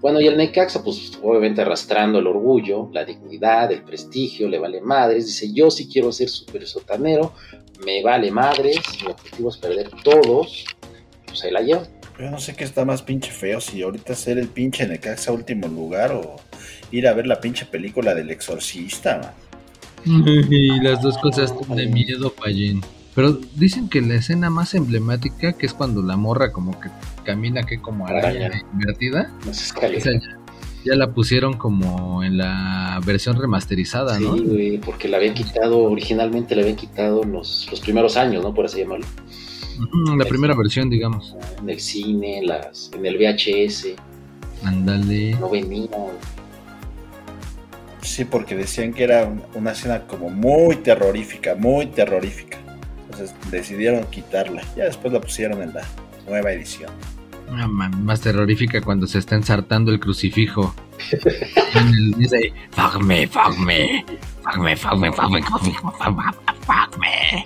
[0.00, 4.80] Bueno, y el Necaxa, pues obviamente arrastrando el orgullo, la dignidad, el prestigio, le vale
[4.80, 5.26] madres.
[5.26, 7.32] Dice, yo sí quiero ser súper sotanero,
[7.84, 10.64] me vale madres, mi objetivo es perder todos.
[11.26, 11.82] Pues ahí la llevo.
[12.18, 15.66] Yo no sé qué está más pinche feo, si ahorita ser el pinche Necaxa último
[15.68, 16.36] lugar o
[16.90, 19.46] ir a ver la pinche película del exorcista, man.
[20.50, 22.80] Y las dos cosas de miedo, Payín.
[23.16, 26.90] Pero dicen que la escena más emblemática, que es cuando la morra como que
[27.24, 28.62] camina que como araña Araña.
[28.72, 30.06] invertida, Las escaleras.
[30.06, 30.38] esa ya,
[30.84, 34.34] ya la pusieron como en la versión remasterizada, ¿no?
[34.36, 38.44] Sí, güey, porque la habían quitado, originalmente la habían quitado en los, los primeros años,
[38.44, 38.52] ¿no?
[38.52, 39.06] Por así llamarlo.
[40.16, 41.34] La primera versión, digamos.
[41.60, 43.94] En el cine, en las, en el VHS,
[44.62, 45.34] Ándale.
[45.40, 45.88] no venía.
[48.02, 52.58] Sí, porque decían que era un- una escena como muy terrorífica, muy terrorífica.
[53.50, 54.62] Decidieron quitarla.
[54.76, 55.84] Ya después la pusieron en la
[56.26, 56.90] nueva edición.
[57.50, 60.74] Ah, más terrorífica cuando se está ensartando el crucifijo.
[62.72, 64.04] Fuck me, fuck me,
[64.42, 67.44] fuck me, fuck me, fuck me, fuck me.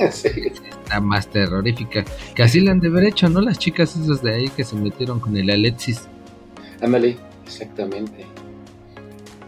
[0.00, 2.04] Está más terrorífica.
[2.34, 3.40] Que así la han de haber hecho, ¿no?
[3.40, 6.08] Las chicas esas de ahí que se metieron con el Alexis.
[6.80, 8.26] Ándale, exactamente.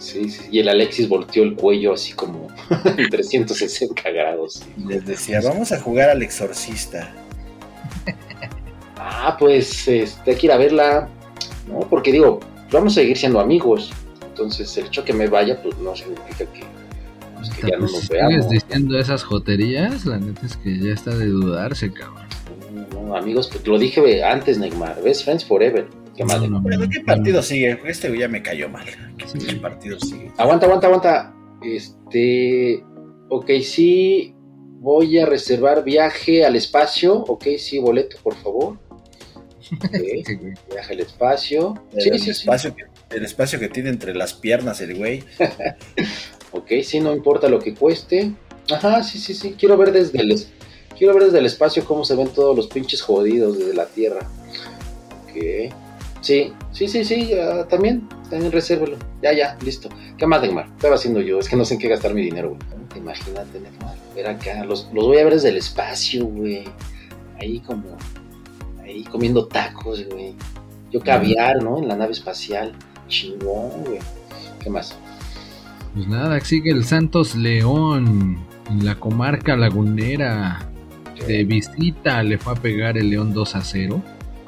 [0.03, 2.48] Sí, sí, y el Alexis volteó el cuello así como
[2.96, 4.62] en 360 grados.
[4.76, 7.12] Y les decía, vamos a jugar al exorcista.
[9.05, 11.09] Ah, pues este, hay que ir a verla,
[11.68, 11.80] ¿no?
[11.80, 12.38] Porque digo,
[12.70, 13.90] vamos a seguir siendo amigos.
[14.24, 16.62] Entonces, el hecho que me vaya, pues no significa que,
[17.36, 18.32] pues, que ya no Pues, nos si veamos.
[18.44, 22.26] sigues diciendo esas joterías, la neta es que ya está de dudarse, cabrón.
[22.92, 25.03] No, no, amigos, pues lo dije antes, Neymar.
[25.03, 25.86] Best friends forever.
[26.16, 26.40] ¿Qué más?
[26.40, 27.78] No, no, Bueno, no, ¿qué partido sigue?
[27.86, 28.84] Este güey ya me cayó mal.
[29.16, 29.54] ¿Qué Sí.
[29.56, 30.30] partido sigue?
[30.36, 31.34] Aguanta, aguanta, aguanta.
[31.62, 32.82] Este.
[33.28, 34.34] Ok, sí.
[34.80, 37.14] Voy a reservar viaje al espacio.
[37.28, 38.78] Ok, sí, boleto, por favor.
[39.72, 39.80] Ok,
[40.26, 40.54] Sí, güey.
[40.70, 41.74] viaje al espacio.
[41.92, 42.30] El, Sí, sí, sí.
[42.30, 42.84] espacio que,
[43.16, 45.22] el espacio que tiene entre las piernas el güey.
[46.54, 48.32] Ok, sí, no importa lo que cueste.
[48.70, 49.54] Ajá, sí, sí, sí.
[49.58, 50.38] Quiero ver desde el,
[50.98, 54.28] quiero ver desde el espacio cómo se ven todos los pinches jodidos desde la Tierra.
[55.24, 55.72] Ok.
[56.22, 58.96] Sí, sí, sí, sí, ya, también, también resérvelo.
[59.20, 59.88] Ya, ya, listo.
[60.16, 60.66] ¿Qué más, Neymar?
[60.66, 61.40] ¿Qué estaba haciendo yo?
[61.40, 62.60] Es que no sé en qué gastar mi dinero, güey.
[62.96, 63.96] Imagínate, Neymar.
[64.14, 66.64] Ver acá, los, los voy a ver desde el espacio, güey.
[67.40, 67.96] Ahí como,
[68.84, 70.34] ahí comiendo tacos, güey.
[70.92, 71.78] Yo caviar, ¿no?
[71.78, 72.72] En la nave espacial.
[73.08, 73.98] Chingón, güey.
[74.60, 74.96] ¿Qué más?
[75.92, 78.38] Pues nada, sigue el Santos León
[78.70, 80.68] en la comarca lagunera.
[81.26, 84.02] De visita le fue a pegar el León 2 a 0.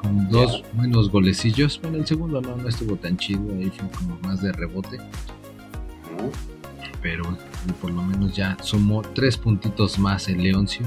[0.05, 1.79] Con dos buenos golecillos.
[1.81, 3.41] Bueno, el segundo no, no estuvo tan chido.
[3.57, 4.99] Ahí fue como más de rebote.
[7.01, 7.23] Pero
[7.81, 10.85] por lo menos ya sumó tres puntitos más el Leoncio.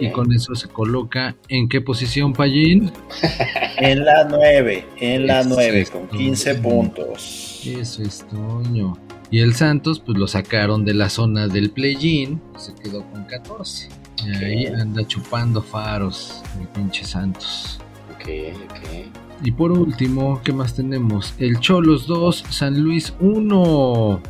[0.00, 2.92] Y con eso se coloca en qué posición, Payín.
[3.78, 6.18] En la 9, en la Eso 9, es con todo.
[6.18, 7.62] 15 puntos.
[7.66, 8.96] Eso es Toño.
[9.30, 13.90] Y el Santos, pues lo sacaron de la zona del play-in, se quedó con 14.
[14.24, 17.78] Y ahí anda chupando faros el pinche Santos.
[18.26, 19.44] Ok.
[19.44, 21.34] Y por último, ¿qué más tenemos?
[21.38, 24.20] El Cholos 2, San Luis 1.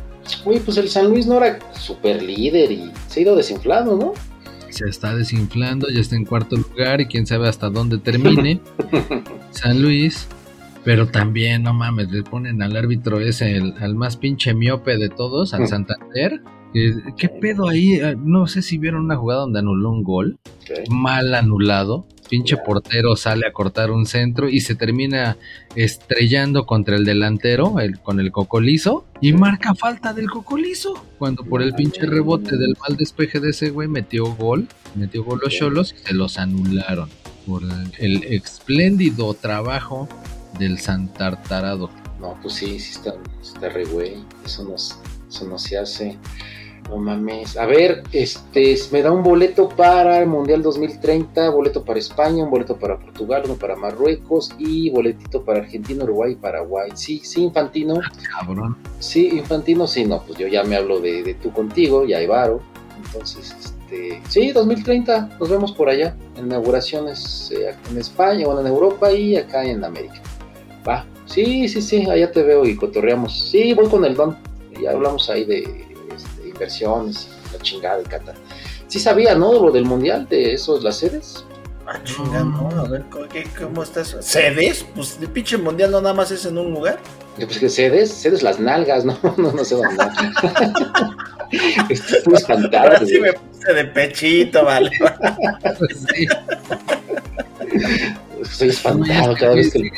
[0.45, 4.13] Uy, pues el San Luis no era super líder y se ha ido desinflando, ¿no?
[4.69, 8.59] Se está desinflando, ya está en cuarto lugar y quién sabe hasta dónde termine.
[9.51, 10.27] San Luis.
[10.83, 15.09] Pero también, no mames, le ponen al árbitro ese, el- al más pinche miope de
[15.09, 15.67] todos, al Mm.
[15.67, 16.41] Santander.
[16.73, 17.99] ¿Qué, qué pedo ahí?
[18.01, 20.37] Ah, No sé si vieron una jugada donde anuló un gol.
[20.89, 22.05] Mal anulado.
[22.29, 25.37] Pinche portero sale a cortar un centro y se termina
[25.75, 31.05] estrellando contra el delantero, el, con el cocolizo, y marca falta del cocolizo.
[31.17, 35.39] Cuando por el pinche rebote del mal despeje de ese güey metió gol, metió gol
[35.43, 37.09] los cholos y se los anularon.
[37.45, 37.63] Por
[37.99, 40.09] el, espléndido trabajo
[40.59, 41.89] del Santartarado.
[42.19, 44.15] No, pues sí, sí está, está re güey.
[44.45, 46.17] Eso eso no se hace.
[46.89, 47.57] No mames.
[47.57, 52.49] A ver, este, me da un boleto para el Mundial 2030, boleto para España, un
[52.49, 56.91] boleto para Portugal, uno para Marruecos y boletito para Argentina, Uruguay y Paraguay.
[56.93, 57.99] Sí, sí, Infantino.
[58.39, 58.77] Cabrón.
[58.99, 62.27] Sí, Infantino, sí, no, pues yo ya me hablo de, de tú contigo, ya hay
[62.27, 62.61] varo.
[63.05, 68.67] Entonces, este, sí, 2030, nos vemos por allá, en inauguraciones eh, en España, bueno, en
[68.67, 70.21] Europa y acá en América.
[70.87, 73.49] Va, sí, sí, sí, allá te veo y cotorreamos.
[73.49, 74.37] Sí, voy con el don,
[74.81, 75.86] ya hablamos ahí de
[76.57, 78.35] inversiones y la chingada de Qatar.
[78.87, 79.53] Sí sabía, ¿no?
[79.53, 81.45] Lo del mundial, de esos, las sedes.
[81.85, 84.15] Ah, chinga, no, a ver, ¿cómo, qué- cómo estás?
[84.21, 84.85] ¿Cedes?
[84.95, 86.99] Pues el pinche mundial no nada más es en un lugar.
[87.37, 89.17] Pues que sedes, sedes las nalgas, ¿no?
[89.37, 89.95] No, no sé dónde.
[91.89, 92.83] Estoy muy espantado.
[92.83, 94.91] Ahora sí me puse de pechito, vale.
[96.09, 96.27] Sí.
[98.41, 99.79] Estoy espantado cada vez que...
[99.79, 99.91] sigue,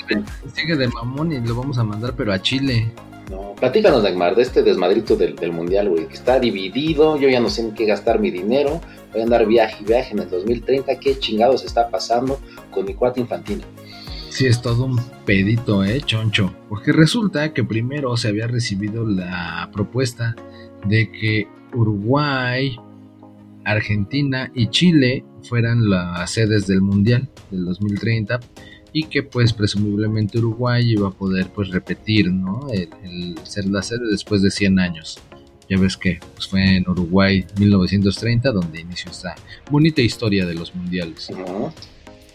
[0.55, 2.91] sigue de mamón y lo vamos a mandar, pero a Chile.
[3.29, 7.49] No, platícanos, Neymar, de este desmadrito del, mundial, güey, que está dividido, yo ya no
[7.49, 10.99] sé en qué gastar mi dinero, voy a andar viaje y viaje en el 2030,
[10.99, 12.39] qué chingados está pasando
[12.71, 13.63] con mi cuate infantino.
[14.29, 16.53] Sí, es todo un pedito, eh, choncho.
[16.69, 20.35] Porque resulta que primero se había recibido la propuesta
[20.85, 22.77] de que Uruguay,
[23.65, 28.39] Argentina y Chile fueran las sedes del Mundial del 2030
[28.93, 32.67] y que pues presumiblemente Uruguay iba a poder pues repetir, ¿no?
[32.71, 35.19] El, el ser la sede después de 100 años.
[35.69, 39.35] Ya ves que pues, fue en Uruguay 1930 donde inició esta
[39.69, 41.31] bonita historia de los mundiales.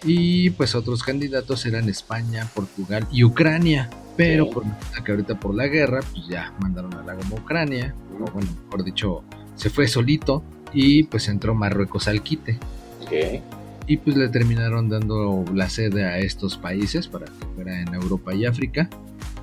[0.04, 3.90] Y pues otros candidatos eran España, Portugal y Ucrania.
[4.16, 4.62] Pero por
[5.04, 7.94] que ahorita por la guerra, pues ya mandaron a la goma Ucrania.
[8.12, 9.24] O bueno, mejor dicho,
[9.56, 10.44] se fue solito.
[10.72, 12.58] Y pues entró Marruecos al quite.
[13.02, 13.42] Ok.
[13.86, 18.34] Y pues le terminaron dando la sede a estos países para que fuera en Europa
[18.34, 18.88] y África.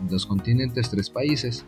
[0.10, 1.64] Dos continentes, tres países.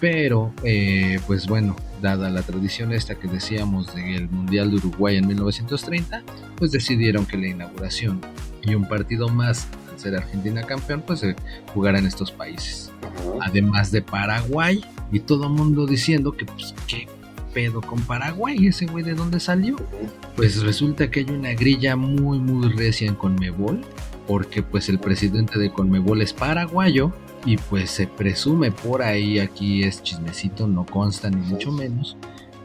[0.00, 5.26] Pero, eh, pues bueno, dada la tradición esta que decíamos del Mundial de Uruguay en
[5.26, 6.22] 1930,
[6.56, 8.20] pues decidieron que la inauguración
[8.62, 11.36] y un partido más, al ser Argentina campeón, pues se
[11.74, 12.90] jugara en estos países.
[13.40, 17.06] Además de Paraguay, y todo el mundo diciendo que, pues, ¿qué
[17.52, 18.66] pedo con Paraguay?
[18.66, 19.76] ¿Ese güey de dónde salió?
[20.36, 23.80] Pues resulta que hay una grilla muy muy recia en Conmebol,
[24.26, 27.12] porque pues el presidente de Conmebol es paraguayo
[27.44, 32.16] y pues se presume por ahí, aquí es chismecito, no consta ni mucho menos,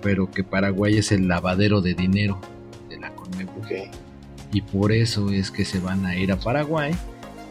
[0.02, 2.40] pero que Paraguay es el lavadero de dinero
[2.90, 3.72] de la Conmebol Ok.
[4.52, 6.94] y por eso es que se van a ir a Paraguay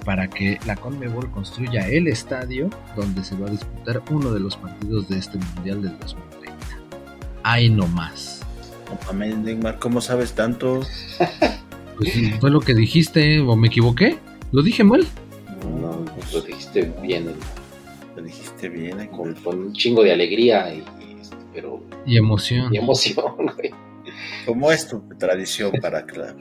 [0.04, 4.54] para que la Conmebol construya el estadio donde se va a disputar uno de los
[4.56, 6.23] partidos de este Mundial del 2030.
[7.44, 8.40] Ahí no más.
[8.88, 10.80] No mames, Neymar, ¿cómo sabes tanto?
[11.96, 14.18] Pues fue lo que dijiste, o me equivoqué.
[14.52, 15.06] ¿Lo dije mal?
[15.80, 17.28] No, pues lo dijiste bien,
[18.16, 20.82] Lo dijiste bien, eh, con, con un chingo de alegría y,
[21.20, 22.72] este, pero Y emoción.
[22.74, 23.24] y emoción,
[23.56, 23.70] güey.
[24.46, 26.34] ¿Cómo es tu tradición para que la-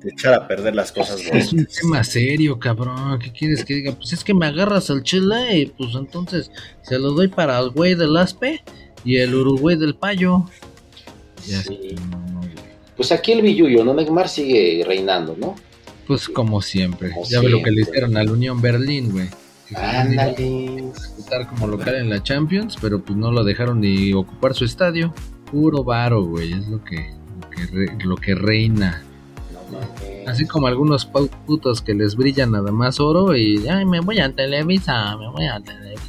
[0.00, 1.76] te echar a perder las cosas Es un bonitas?
[1.80, 3.18] tema serio, cabrón.
[3.20, 3.92] ¿Qué quieres que diga?
[3.92, 6.50] Pues es que me agarras al chile y pues entonces
[6.82, 8.62] se lo doy para el güey del aspe
[9.04, 10.44] y el uruguay del payo.
[11.46, 11.96] Ya Sí.
[12.10, 12.40] no, no.
[12.96, 13.94] Pues aquí el Billuyo, ¿no?
[13.94, 15.54] Neymar sigue reinando, ¿no?
[16.06, 17.10] Pues como siempre.
[17.12, 19.28] Como ya ve lo que le hicieron al Unión Berlín, güey.
[19.76, 20.90] Ándale.
[20.92, 25.14] disputar como local en la Champions, pero pues no lo dejaron ni ocupar su estadio.
[25.50, 26.52] Puro varo, güey.
[26.52, 26.96] Es lo que,
[27.40, 29.02] lo que, re- lo que reina.
[29.70, 29.78] No.
[30.30, 34.30] Así como algunos putos que les brilla nada más oro y ay, me voy a
[34.32, 36.02] Televisa, me voy a Televisa.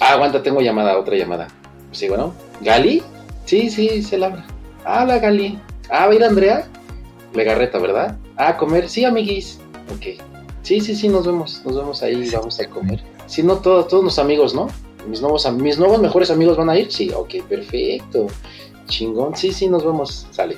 [0.00, 1.46] Ah, aguanta, tengo llamada, otra llamada.
[1.92, 2.34] Sí, bueno.
[2.60, 3.02] ¿Gali?
[3.44, 4.46] Sí, sí, se la habla.
[4.84, 5.58] Habla, Gali.
[5.88, 6.66] Ah, ¿va a ir Andrea?
[7.34, 8.16] Legarreta, ¿verdad?
[8.36, 8.88] Ah, a comer.
[8.88, 9.60] Sí, amiguis.
[9.94, 10.20] Ok.
[10.62, 11.62] Sí, sí, sí, nos vemos.
[11.64, 13.02] Nos vemos ahí, vamos a comer.
[13.26, 14.68] Sí, no, todos, todos los amigos, ¿no?
[15.06, 16.90] Mis nuevos, mis nuevos mejores amigos van a ir.
[16.90, 18.26] Sí, ok, perfecto.
[18.86, 19.36] Chingón.
[19.36, 20.26] Sí, sí, nos vemos.
[20.30, 20.56] Sale.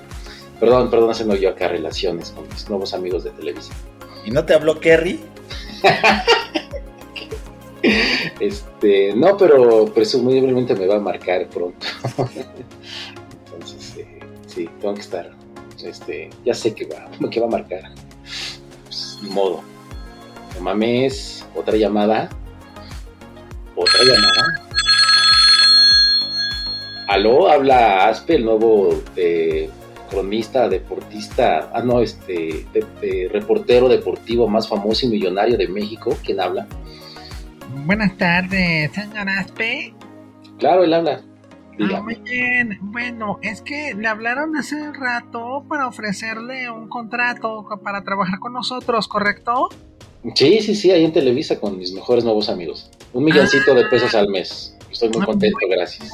[0.60, 3.76] Perdón, perdón, haciendo yo acá relaciones con mis nuevos amigos de televisión.
[4.24, 5.20] ¿Y no te habló Kerry?
[8.40, 11.86] Este, no, pero presumiblemente me va a marcar pronto.
[13.44, 15.30] Entonces, eh, sí, tengo que estar.
[15.82, 17.82] Este, ya sé que va, que va a marcar.
[18.84, 19.62] Pues, modo.
[20.54, 22.30] No mames, otra llamada.
[23.76, 24.60] Otra llamada.
[27.08, 29.68] Aló, habla Aspe, el nuevo eh,
[30.08, 32.66] cronista, deportista, ah no, este,
[33.30, 36.16] reportero deportivo más famoso y millonario de México.
[36.24, 36.66] ¿Quién habla?
[37.84, 39.94] Buenas tardes, señor Aspe.
[40.58, 41.22] Claro, él habla.
[41.92, 42.78] Ah, muy bien.
[42.80, 49.08] Bueno, es que le hablaron hace rato para ofrecerle un contrato para trabajar con nosotros,
[49.08, 49.68] ¿correcto?
[50.36, 52.90] Sí, sí, sí, ahí en Televisa con mis mejores nuevos amigos.
[53.12, 54.76] Un milloncito de pesos al mes.
[54.90, 56.10] Estoy muy Ah, contento, gracias.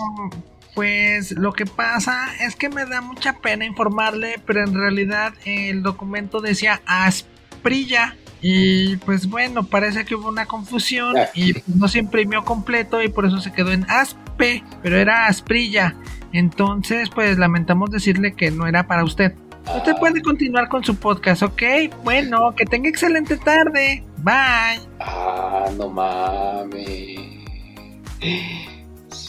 [0.75, 5.83] Pues lo que pasa es que me da mucha pena informarle, pero en realidad el
[5.83, 8.17] documento decía Asprilla.
[8.43, 11.29] Y pues bueno, parece que hubo una confusión Ah.
[11.35, 15.27] y pues, no se imprimió completo y por eso se quedó en Aspe, pero era
[15.27, 15.95] Asprilla.
[16.33, 19.35] Entonces, pues lamentamos decirle que no era para usted.
[19.77, 21.63] Usted puede continuar con su podcast, ¿ok?
[22.03, 24.03] Bueno, que tenga excelente tarde.
[24.19, 24.81] Bye.
[25.01, 27.19] Ah, no mames.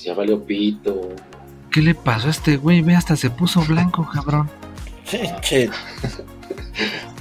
[0.03, 1.09] Ya valió pito.
[1.71, 2.81] ¿Qué le pasó a este güey?
[2.81, 4.49] Ve, hasta se puso blanco, cabrón.
[5.05, 5.69] Che, che,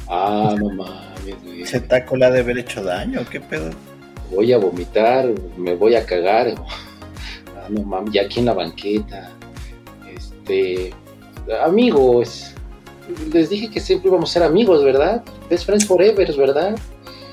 [0.08, 1.09] Ah, no mames,
[1.42, 1.62] güey.
[1.62, 3.70] ese taco le ha de haber hecho daño, ¿qué pedo?
[4.30, 6.54] Voy a vomitar, me voy a cagar.
[7.56, 9.30] Ah, no mames, ya aquí en la banqueta.
[10.14, 10.92] Este.
[11.64, 12.54] Amigos.
[13.32, 15.24] Les dije que siempre íbamos a ser amigos, ¿verdad?
[15.48, 16.78] Best friends forever, ¿verdad?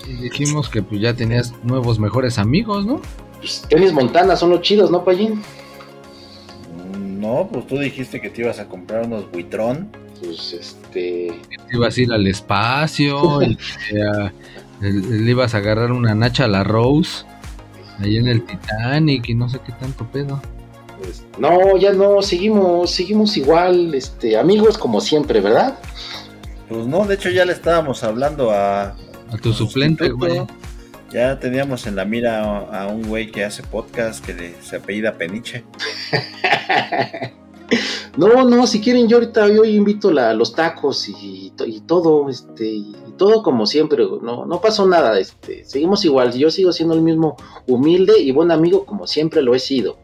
[0.08, 3.02] Y dijimos que pues ya tenías nuevos mejores amigos, ¿no?
[3.38, 5.42] Pues, tenis Montana son los chidos, ¿no, Payín?
[7.18, 9.90] No, pues tú dijiste que te ibas a comprar unos buitrón.
[10.24, 11.34] Pues este.
[11.70, 13.58] Te ibas a ir al espacio y
[14.82, 17.26] Le ibas a agarrar una nacha a la Rose.
[18.00, 20.40] Ahí en el Titanic y no sé qué tanto pedo.
[21.00, 25.78] Pues, no, ya no, seguimos, seguimos igual, este, amigos como siempre, ¿verdad?
[26.70, 28.96] Pues no, de hecho ya le estábamos hablando a...
[29.32, 30.42] A tu suplente, güey.
[31.12, 35.14] Ya teníamos en la mira a, un güey que hace podcast que le- se apellida
[35.18, 35.64] Peniche.
[38.16, 41.52] No, no, si quieren yo ahorita yo invito la, los tacos y
[41.86, 46.72] todo, este, y todo como siempre, no, no pasó nada, este, seguimos igual, yo sigo
[46.72, 47.36] siendo el mismo
[47.68, 49.98] humilde y buen amigo como siempre lo he sido.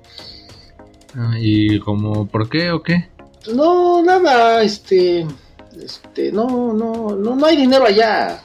[1.15, 3.09] Ah, ¿Y como por qué o qué?
[3.55, 5.25] No, nada, este,
[5.81, 8.41] este, no, no, no, no hay dinero allá,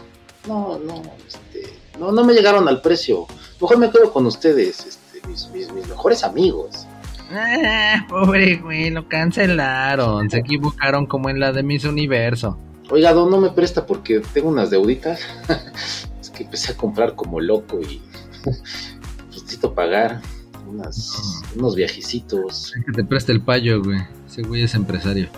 [0.47, 1.58] no, no, este,
[1.99, 3.27] no, no me llegaron al precio,
[3.61, 6.87] mejor me quedo con ustedes, este, mis, mis, mis mejores amigos.
[7.31, 10.31] Ah, pobre güey, lo cancelaron.
[10.31, 12.59] Se equivocaron como en la de Miss Universo.
[12.91, 15.21] Oiga, don, no me presta porque tengo unas deuditas.
[16.21, 18.01] es que empecé a comprar como loco y
[19.31, 20.23] necesito pagar
[20.67, 22.73] unas, unos viajecitos.
[22.87, 24.01] Que te preste el payo, güey.
[24.27, 25.29] Ese güey es empresario.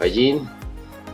[0.00, 0.48] Pallín,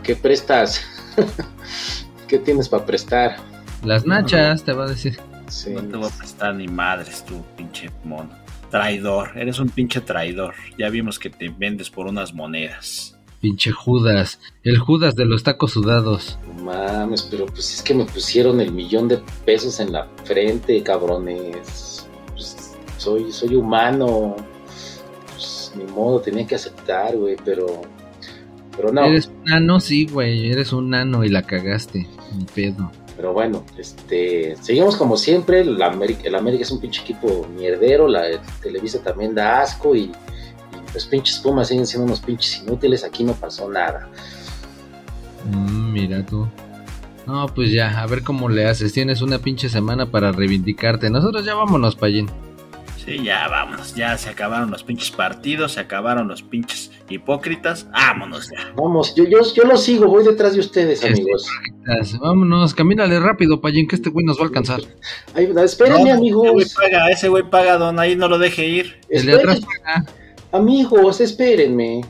[0.02, 0.80] ¿qué prestas?
[2.28, 3.36] ¿Qué tienes para prestar?
[3.84, 5.18] Las nachas, te va a decir.
[5.48, 5.70] Sí.
[5.70, 8.30] No te voy a prestar ni madres tú, pinche mono.
[8.70, 10.54] Traidor, eres un pinche traidor.
[10.78, 13.18] Ya vimos que te vendes por unas monedas.
[13.40, 14.38] Pinche Judas.
[14.62, 16.38] El Judas de los tacos sudados.
[16.46, 20.80] No mames, pero pues es que me pusieron el millón de pesos en la frente,
[20.84, 22.06] cabrones.
[22.32, 24.36] Pues, soy, soy humano.
[25.32, 27.82] Pues ni modo, tenía que aceptar, güey, pero.
[28.76, 29.04] Pero no.
[29.06, 30.50] Eres un nano, sí, güey.
[30.50, 32.08] Eres un nano y la cagaste.
[32.38, 32.92] Ni pedo.
[33.22, 35.60] Pero bueno, este, seguimos como siempre.
[35.60, 36.28] El América,
[36.60, 38.08] es un pinche equipo mierdero.
[38.08, 38.24] La
[38.60, 39.94] Televisa también da asco.
[39.94, 40.12] Y, y
[40.92, 43.04] los pinches Pumas siguen siendo unos pinches inútiles.
[43.04, 44.08] Aquí no pasó nada.
[45.52, 46.48] Mm, mira tú.
[47.24, 48.92] No, pues ya, a ver cómo le haces.
[48.92, 51.08] Tienes una pinche semana para reivindicarte.
[51.08, 52.28] Nosotros ya vámonos, Payín.
[53.04, 57.86] Sí, ya vámonos, ya se acabaron los pinches partidos, se acabaron los pinches hipócritas.
[57.90, 58.72] Vámonos ya.
[58.76, 61.48] Vamos, yo, yo, yo lo sigo, voy detrás de ustedes, Este, amigos.
[62.20, 64.80] Vámonos, camínale rápido, Payín, que este güey nos va a alcanzar.
[65.34, 66.74] Ay, espérenme, No, Ese güey amigos.
[66.74, 69.00] paga, ese güey paga, don, ahí no lo deje ir.
[69.08, 69.60] El de atrás
[70.52, 72.02] amigos, espérenme.